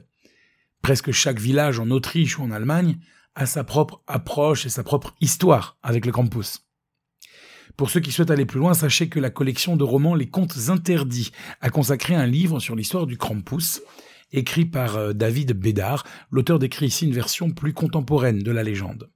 Presque 0.82 1.12
chaque 1.12 1.40
village 1.40 1.80
en 1.80 1.92
Autriche 1.92 2.40
ou 2.40 2.44
en 2.44 2.52
Allemagne 2.52 2.98
a 3.36 3.46
sa 3.46 3.64
propre 3.64 4.02
approche 4.08 4.66
et 4.66 4.70
sa 4.70 4.84
propre 4.84 5.16
histoire 5.22 5.78
avec 5.84 6.06
le 6.06 6.12
Krampus. 6.12 6.66
Pour 7.78 7.90
ceux 7.90 8.00
qui 8.00 8.12
souhaitent 8.12 8.32
aller 8.32 8.46
plus 8.46 8.60
loin, 8.60 8.74
sachez 8.74 9.08
que 9.08 9.20
la 9.20 9.30
collection 9.30 9.78
de 9.78 9.84
romans 9.84 10.16
Les 10.16 10.28
Contes 10.28 10.70
Interdits 10.70 11.32
a 11.62 11.70
consacré 11.70 12.16
un 12.16 12.26
livre 12.26 12.60
sur 12.60 12.76
l'histoire 12.76 13.08
du 13.08 13.18
Krampus, 13.18 13.82
écrit 14.32 14.66
par 14.66 14.98
euh, 14.98 15.14
David 15.14 15.54
Bédard. 15.54 16.06
L'auteur 16.32 16.60
décrit 16.60 16.88
ici 16.88 17.06
une 17.06 17.14
version 17.14 17.52
plus 17.52 17.74
contemporaine 17.74 18.40
de 18.40 18.52
la 18.52 18.64
légende. 18.64 19.10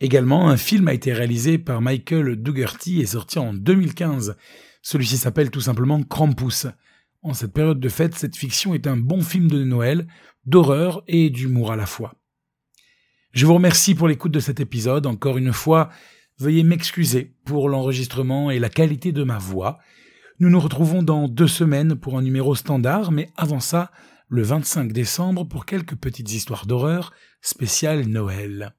Également, 0.00 0.48
un 0.48 0.56
film 0.56 0.88
a 0.88 0.94
été 0.94 1.12
réalisé 1.12 1.58
par 1.58 1.82
Michael 1.82 2.36
Dougherty 2.36 3.00
et 3.00 3.06
sorti 3.06 3.38
en 3.38 3.52
2015. 3.52 4.36
Celui-ci 4.82 5.18
s'appelle 5.18 5.50
tout 5.50 5.60
simplement 5.60 6.02
Krampus. 6.02 6.66
En 7.22 7.34
cette 7.34 7.52
période 7.52 7.80
de 7.80 7.88
fête, 7.90 8.14
cette 8.14 8.36
fiction 8.36 8.72
est 8.72 8.86
un 8.86 8.96
bon 8.96 9.20
film 9.20 9.48
de 9.48 9.62
Noël 9.62 10.06
d'horreur 10.46 11.02
et 11.06 11.28
d'humour 11.28 11.70
à 11.70 11.76
la 11.76 11.84
fois. 11.84 12.14
Je 13.32 13.44
vous 13.44 13.54
remercie 13.54 13.94
pour 13.94 14.08
l'écoute 14.08 14.32
de 14.32 14.40
cet 14.40 14.58
épisode. 14.58 15.06
Encore 15.06 15.36
une 15.36 15.52
fois, 15.52 15.90
veuillez 16.38 16.62
m'excuser 16.62 17.36
pour 17.44 17.68
l'enregistrement 17.68 18.50
et 18.50 18.58
la 18.58 18.70
qualité 18.70 19.12
de 19.12 19.22
ma 19.22 19.38
voix. 19.38 19.78
Nous 20.38 20.48
nous 20.48 20.60
retrouvons 20.60 21.02
dans 21.02 21.28
deux 21.28 21.46
semaines 21.46 21.94
pour 21.94 22.16
un 22.16 22.22
numéro 22.22 22.54
standard, 22.54 23.12
mais 23.12 23.30
avant 23.36 23.60
ça, 23.60 23.90
le 24.28 24.42
25 24.42 24.90
décembre 24.90 25.44
pour 25.44 25.66
quelques 25.66 25.96
petites 25.96 26.32
histoires 26.32 26.66
d'horreur 26.66 27.12
spéciales 27.42 28.06
Noël. 28.06 28.74